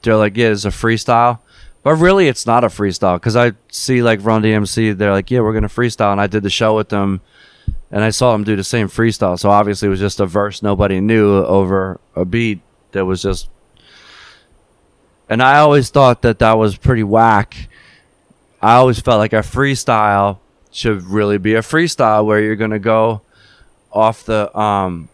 [0.02, 1.40] they're like, yeah, it's a freestyle.
[1.84, 4.98] But really, it's not a freestyle because I see like Run DMC.
[4.98, 7.22] They're like, yeah, we're gonna freestyle, and I did the show with them
[7.92, 9.38] and I saw them do the same freestyle.
[9.38, 12.62] So obviously, it was just a verse nobody knew over a beat
[12.92, 13.50] that was just.
[15.34, 17.68] And I always thought that that was pretty whack.
[18.62, 20.38] I always felt like a freestyle
[20.72, 23.24] should really be a freestyle where you're gonna go
[23.92, 25.10] off the um,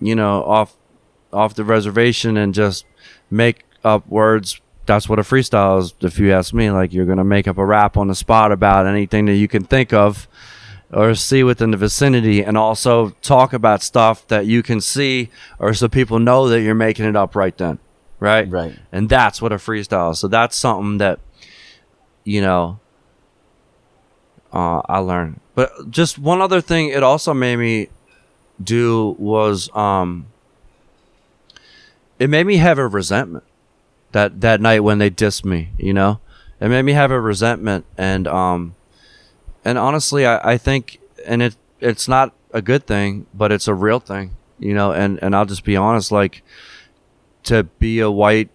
[0.00, 0.74] you know, off
[1.30, 2.86] off the reservation and just
[3.30, 4.62] make up words.
[4.86, 6.70] That's what a freestyle is, if you ask me.
[6.70, 9.64] Like you're gonna make up a rap on the spot about anything that you can
[9.64, 10.26] think of
[10.90, 15.74] or see within the vicinity and also talk about stuff that you can see or
[15.74, 17.78] so people know that you're making it up right then
[18.20, 18.48] right?
[18.48, 18.78] Right.
[18.92, 20.18] and that's what a freestyle is.
[20.20, 21.18] So that's something that
[22.24, 22.78] you know
[24.52, 25.40] uh, i learned.
[25.54, 27.88] But just one other thing it also made me
[28.62, 30.26] do was um
[32.18, 33.44] it made me have a resentment
[34.12, 36.20] that that night when they dissed me you know?
[36.60, 38.74] It made me have a resentment and um
[39.64, 43.74] and honestly I, I think and it it's not a good thing but it's a
[43.74, 44.92] real thing you know?
[44.92, 46.42] And and i'll just be honest like
[47.44, 48.50] to be a white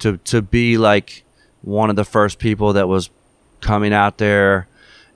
[0.00, 1.24] to to be like
[1.62, 3.10] one of the first people that was
[3.60, 4.68] coming out there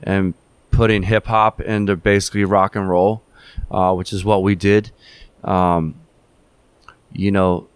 [0.02, 0.34] and
[0.70, 3.22] putting hip hop into basically rock and roll
[3.70, 4.90] uh, which is what we did.
[5.44, 5.94] Um,
[7.12, 7.68] you know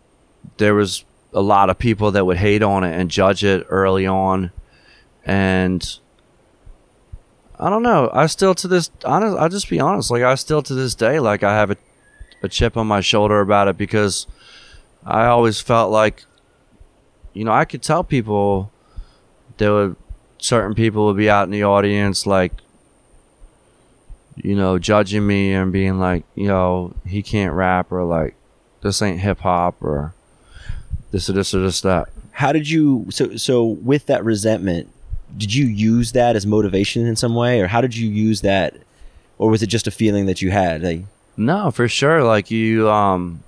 [0.58, 4.06] there was a lot of people that would hate on it and judge it early
[4.06, 4.52] on.
[5.24, 5.98] And
[7.58, 8.10] I don't know.
[8.12, 11.18] I still to this honest I'll just be honest, like I still to this day
[11.18, 11.76] like I have a,
[12.42, 14.26] a chip on my shoulder about it because
[15.06, 16.24] I always felt like
[17.32, 18.72] you know, I could tell people
[19.58, 19.96] there were
[20.38, 22.52] certain people would be out in the audience like
[24.36, 28.34] you know, judging me and being like, you know, he can't rap or like
[28.82, 30.12] this ain't hip hop or
[31.10, 32.08] this or this or this that.
[32.32, 34.90] How did you so so with that resentment,
[35.36, 38.76] did you use that as motivation in some way or how did you use that
[39.38, 40.82] or was it just a feeling that you had?
[40.82, 41.02] Like
[41.36, 42.22] No, for sure.
[42.22, 43.42] Like you, um,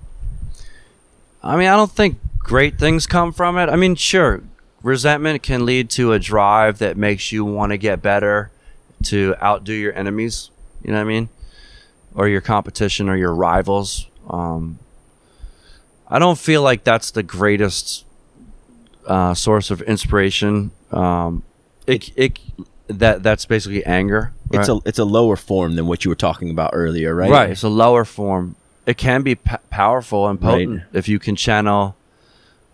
[1.43, 3.69] I mean, I don't think great things come from it.
[3.69, 4.41] I mean, sure,
[4.83, 8.51] resentment can lead to a drive that makes you want to get better,
[9.05, 10.51] to outdo your enemies.
[10.83, 11.29] You know what I mean,
[12.13, 14.07] or your competition or your rivals.
[14.29, 14.79] Um,
[16.07, 18.05] I don't feel like that's the greatest
[19.07, 21.43] uh, source of inspiration Um,
[21.85, 22.39] it it
[22.87, 24.33] that that's basically anger.
[24.51, 27.29] It's a it's a lower form than what you were talking about earlier, right?
[27.29, 27.49] Right.
[27.51, 28.55] It's a lower form.
[28.89, 30.85] It can be p- powerful and potent Right.
[30.93, 31.95] if you can channel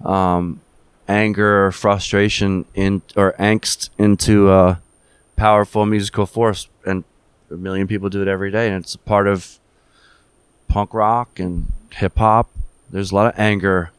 [0.03, 0.61] um,
[1.09, 4.79] anger or frustration in or angst into a
[5.35, 6.67] powerful musical force.
[6.85, 7.03] And
[7.51, 8.67] a million people do it every day.
[8.69, 9.59] And it's a part of
[10.69, 12.49] punk rock and hip hop.
[12.89, 13.91] There's a lot of anger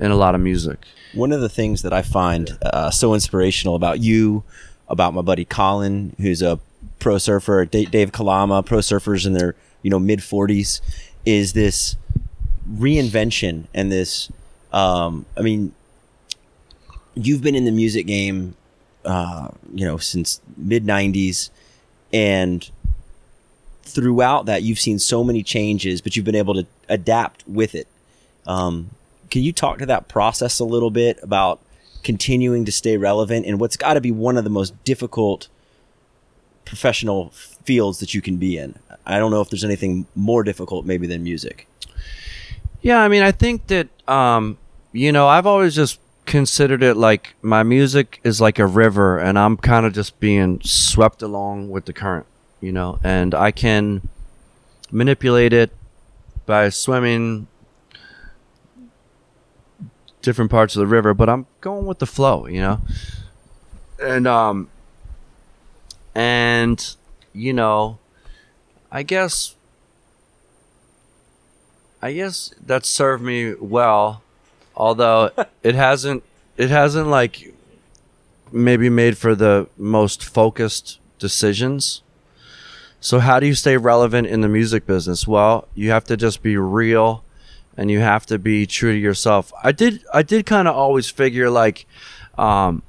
[0.00, 0.84] in a lot of music.
[1.14, 4.42] One of the things that I find uh, so inspirational about you,
[4.88, 6.58] about my buddy Colin, who's a
[6.98, 10.80] pro surfer, Dave Kalama, pro surfers in their you know mid forties,
[11.26, 11.96] is this
[12.70, 14.30] reinvention and this.
[14.72, 15.74] Um, I mean,
[17.14, 18.54] you've been in the music game,
[19.04, 21.50] uh, you know, since mid '90s,
[22.12, 22.70] and
[23.82, 27.88] throughout that, you've seen so many changes, but you've been able to adapt with it.
[28.46, 28.90] Um,
[29.30, 31.60] can you talk to that process a little bit about
[32.02, 35.48] continuing to stay relevant and what's got to be one of the most difficult
[36.64, 37.32] professional
[37.66, 38.78] fields that you can be in?
[39.04, 41.68] I don't know if there's anything more difficult maybe than music.
[42.80, 44.58] Yeah, I mean, I think that um,
[44.92, 49.38] you know, I've always just considered it like my music is like a river, and
[49.38, 52.26] I'm kind of just being swept along with the current,
[52.60, 54.08] you know, and I can
[54.90, 55.70] manipulate it
[56.46, 57.48] by swimming
[60.22, 62.80] different parts of the river, but I'm going with the flow, you know,
[64.02, 64.68] and um,
[66.14, 66.95] and
[67.36, 67.98] you know,
[68.90, 69.54] I guess
[72.00, 74.22] I guess that served me well,
[74.74, 75.30] although
[75.62, 76.22] it hasn't
[76.56, 77.52] it hasn't like
[78.50, 82.02] maybe made for the most focused decisions.
[83.00, 85.28] So how do you stay relevant in the music business?
[85.28, 87.22] Well, you have to just be real
[87.76, 89.52] and you have to be true to yourself.
[89.62, 91.86] I did I did kind of always figure like
[92.38, 92.82] um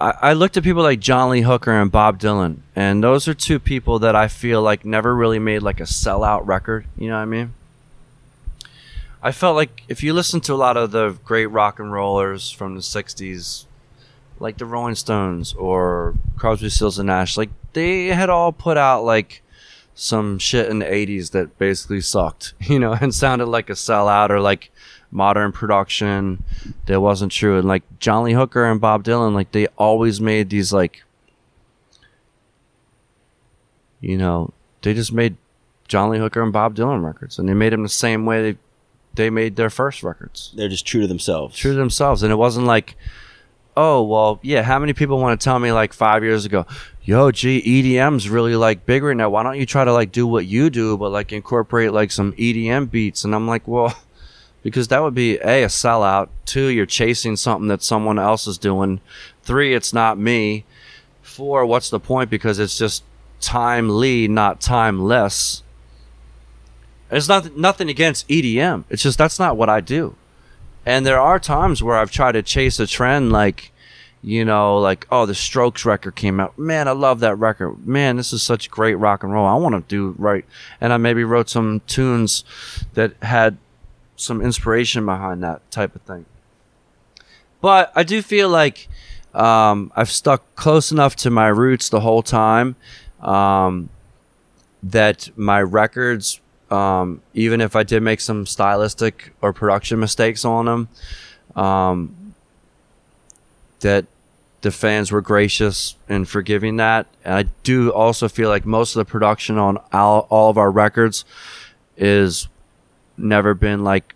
[0.00, 3.34] I, I looked at people like John Lee Hooker and Bob Dylan, and those are
[3.34, 6.86] two people that I feel like never really made like a sellout record.
[6.96, 7.52] You know what I mean?
[9.22, 12.50] I felt like if you listen to a lot of the great rock and rollers
[12.50, 13.66] from the '60s,
[14.38, 19.04] like the Rolling Stones or Crosby, Stills and Nash, like they had all put out
[19.04, 19.42] like
[19.94, 24.30] some shit in the '80s that basically sucked, you know, and sounded like a sellout
[24.30, 24.69] or like
[25.10, 26.44] modern production
[26.86, 27.58] that wasn't true.
[27.58, 31.02] And like John Lee Hooker and Bob Dylan, like they always made these like,
[34.00, 34.52] you know,
[34.82, 35.36] they just made
[35.88, 38.58] John Lee Hooker and Bob Dylan records, and they made them the same way they
[39.14, 40.52] they made their first records.
[40.54, 41.56] They're just true to themselves.
[41.56, 42.22] true to themselves.
[42.22, 42.96] And it wasn't like
[43.76, 46.66] oh well yeah how many people want to tell me like five years ago
[47.02, 49.30] yo gee edm's really like big right now.
[49.30, 52.32] Why don't you try to like do what you do but like incorporate like some
[52.32, 53.24] edm beats?
[53.24, 53.96] And i'm like well
[54.62, 58.58] because that would be a a sellout two you're chasing something that someone else is
[58.58, 59.00] doing
[59.42, 60.64] three it's not me
[61.22, 63.04] four what's the point because it's just
[63.40, 65.62] timely not timeless
[67.10, 70.14] it's not nothing against edm it's just that's not what i do
[70.86, 73.72] and there are times where I've tried to chase a trend, like,
[74.22, 76.58] you know, like, oh, the Strokes record came out.
[76.58, 77.86] Man, I love that record.
[77.86, 79.46] Man, this is such great rock and roll.
[79.46, 80.44] I want to do right.
[80.80, 82.44] And I maybe wrote some tunes
[82.94, 83.58] that had
[84.20, 86.26] some inspiration behind that type of thing.
[87.60, 88.88] But I do feel like
[89.34, 92.76] um, I've stuck close enough to my roots the whole time
[93.20, 93.90] um,
[94.82, 96.40] that my records
[96.70, 100.88] um, even if I did make some stylistic or production mistakes on them,
[101.56, 102.34] um,
[103.80, 104.06] that
[104.60, 107.06] the fans were gracious in forgiving that.
[107.24, 110.70] And I do also feel like most of the production on all, all of our
[110.70, 111.24] records
[111.96, 112.46] is
[113.20, 114.14] never been like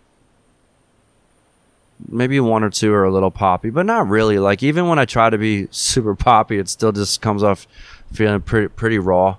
[2.09, 4.39] maybe one or two are a little poppy, but not really.
[4.39, 7.67] Like even when I try to be super poppy, it still just comes off
[8.13, 9.37] feeling pretty pretty raw.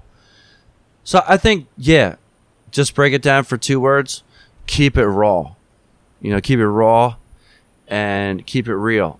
[1.05, 2.17] So I think yeah,
[2.71, 4.23] just break it down for two words
[4.67, 5.55] keep it raw
[6.21, 7.17] you know keep it raw
[7.89, 9.19] and keep it real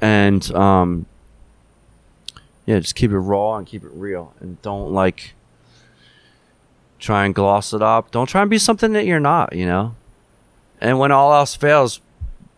[0.00, 1.06] and um
[2.66, 5.34] yeah just keep it raw and keep it real and don't like
[7.02, 9.94] try and gloss it up don't try and be something that you're not you know
[10.80, 12.00] and when all else fails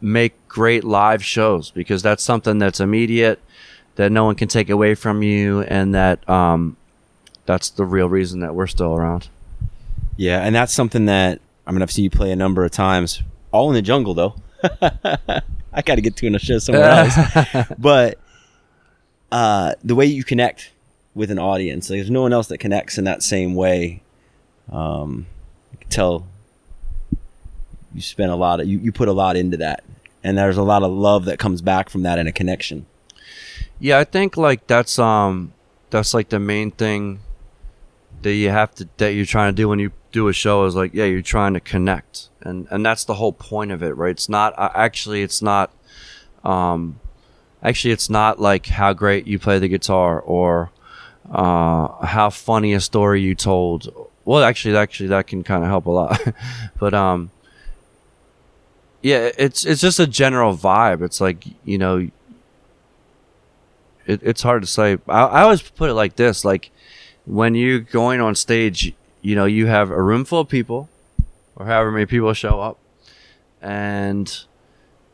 [0.01, 3.40] make great live shows because that's something that's immediate
[3.97, 6.76] that no one can take away from you and that um
[7.47, 9.28] that's the real reason that we're still around
[10.16, 13.22] Yeah, and that's something that I mean I've seen you play a number of times,
[13.51, 14.34] all in the jungle though.
[15.76, 17.72] I got to get to a show somewhere else.
[17.78, 18.18] but
[19.32, 20.70] uh, the way you connect
[21.14, 24.03] with an audience, like, there's no one else that connects in that same way.
[24.71, 25.27] Um,
[25.73, 26.27] I can tell
[27.95, 29.85] you spent a lot of you, you put a lot into that,
[30.23, 32.87] and there's a lot of love that comes back from that and a connection.
[33.79, 35.53] Yeah, I think like that's um
[35.91, 37.21] that's like the main thing
[38.23, 40.75] that you have to that you're trying to do when you do a show is
[40.75, 42.29] like yeah you're trying to connect.
[42.43, 44.11] And and that's the whole point of it right?
[44.11, 45.71] It's not uh, actually it's not
[46.43, 47.01] um
[47.62, 50.71] actually it's not like how great you play the guitar or
[51.31, 53.89] uh how funny a story you told
[54.25, 56.20] well actually actually that can kind of help a lot.
[56.79, 57.31] But um
[59.03, 61.03] yeah it's it's just a general vibe.
[61.03, 62.09] It's like you know
[64.07, 64.99] it, it's hard to say.
[65.09, 66.70] I, I always put it like this like
[67.27, 70.89] when you're going on stage you know you have a room full of people
[71.57, 72.79] or however many people show up
[73.62, 74.45] and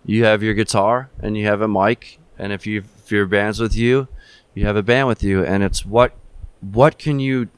[0.05, 3.61] you have your guitar and you have a mic and if you if your band's
[3.61, 4.09] with you
[4.55, 6.13] you have a band with you and it's what
[6.61, 7.49] what can you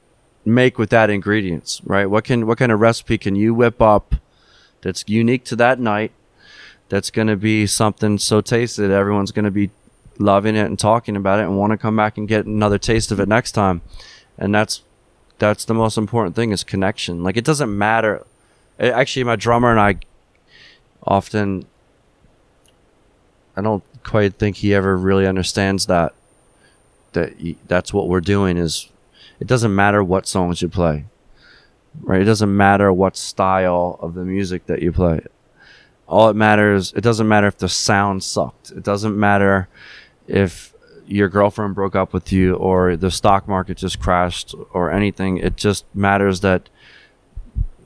[0.44, 2.06] make with that ingredients right?
[2.06, 4.14] What can what kind of recipe can you whip up
[4.80, 6.12] that's unique to that night
[6.88, 9.70] that's going to be something so tasty that everyone's going to be
[10.18, 13.10] loving it and talking about it and want to come back and get another taste
[13.10, 13.80] of it next time?
[14.36, 14.82] And that's
[15.38, 17.22] that's the most important thing is connection.
[17.24, 18.26] Like it doesn't matter.
[18.78, 19.96] It, actually my drummer and i
[21.04, 21.66] often
[23.56, 26.14] i don't quite think he ever really understands that
[27.12, 27.32] that
[27.68, 28.88] that's what we're doing is
[29.42, 31.04] it doesn't matter what songs you play
[32.00, 32.22] right?
[32.22, 35.20] It doesn't matter what style of the music that you play.
[36.08, 38.70] All it matters it doesn't matter if the sound sucked.
[38.70, 39.68] It doesn't matter
[40.26, 40.74] if
[41.06, 45.38] your girlfriend broke up with you or the stock market just crashed or anything.
[45.38, 46.68] It just matters that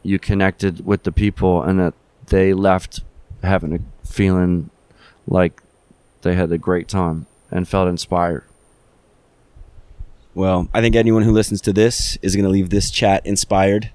[0.03, 1.95] you connected with the people and that
[2.27, 3.01] they left
[3.43, 4.71] having a feeling
[5.27, 5.63] like
[6.23, 8.46] they had a great time and felt inspired
[10.37, 13.91] Well, I think anyone who listens to this is going to leave this chat inspired.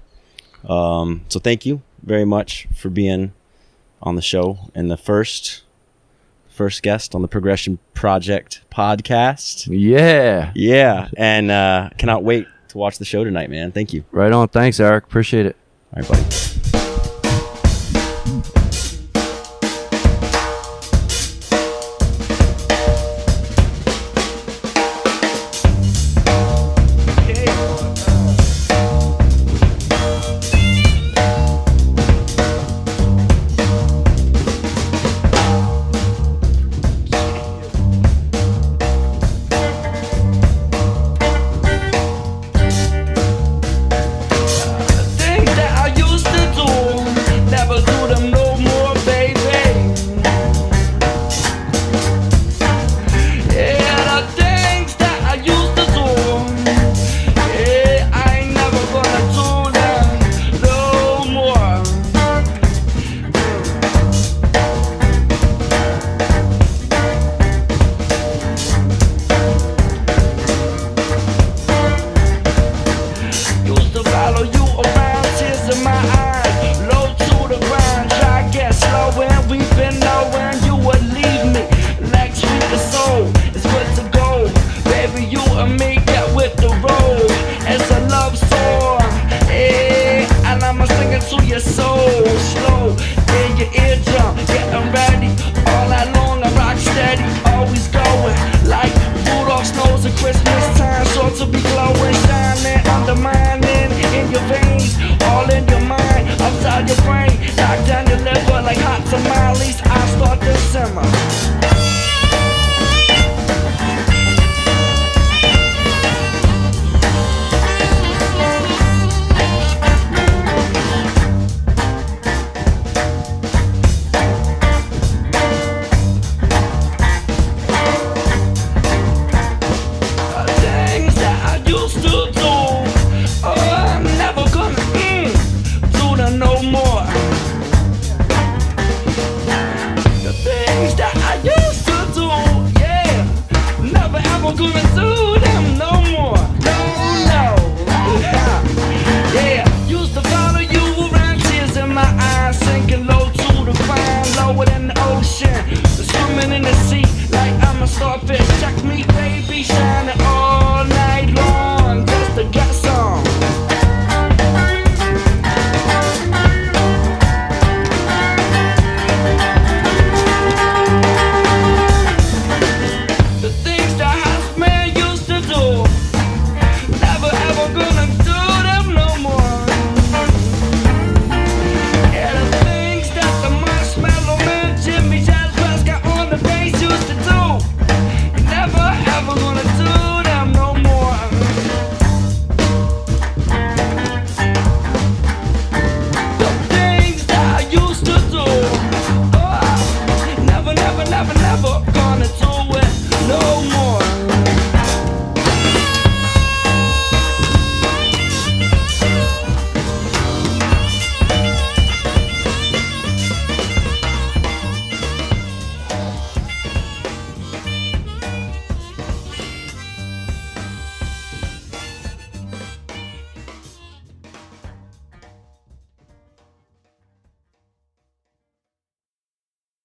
[0.68, 3.32] Um, so thank you very much for being
[4.02, 5.62] on the show and the first
[6.48, 9.68] first guest on the Progression Project podcast.
[9.70, 13.70] yeah Yeah, and uh, cannot wait to watch the show tonight, man.
[13.70, 14.04] Thank you.
[14.10, 15.56] right on thanks Erik appreciate it
[15.94, 16.91] All right, buddy.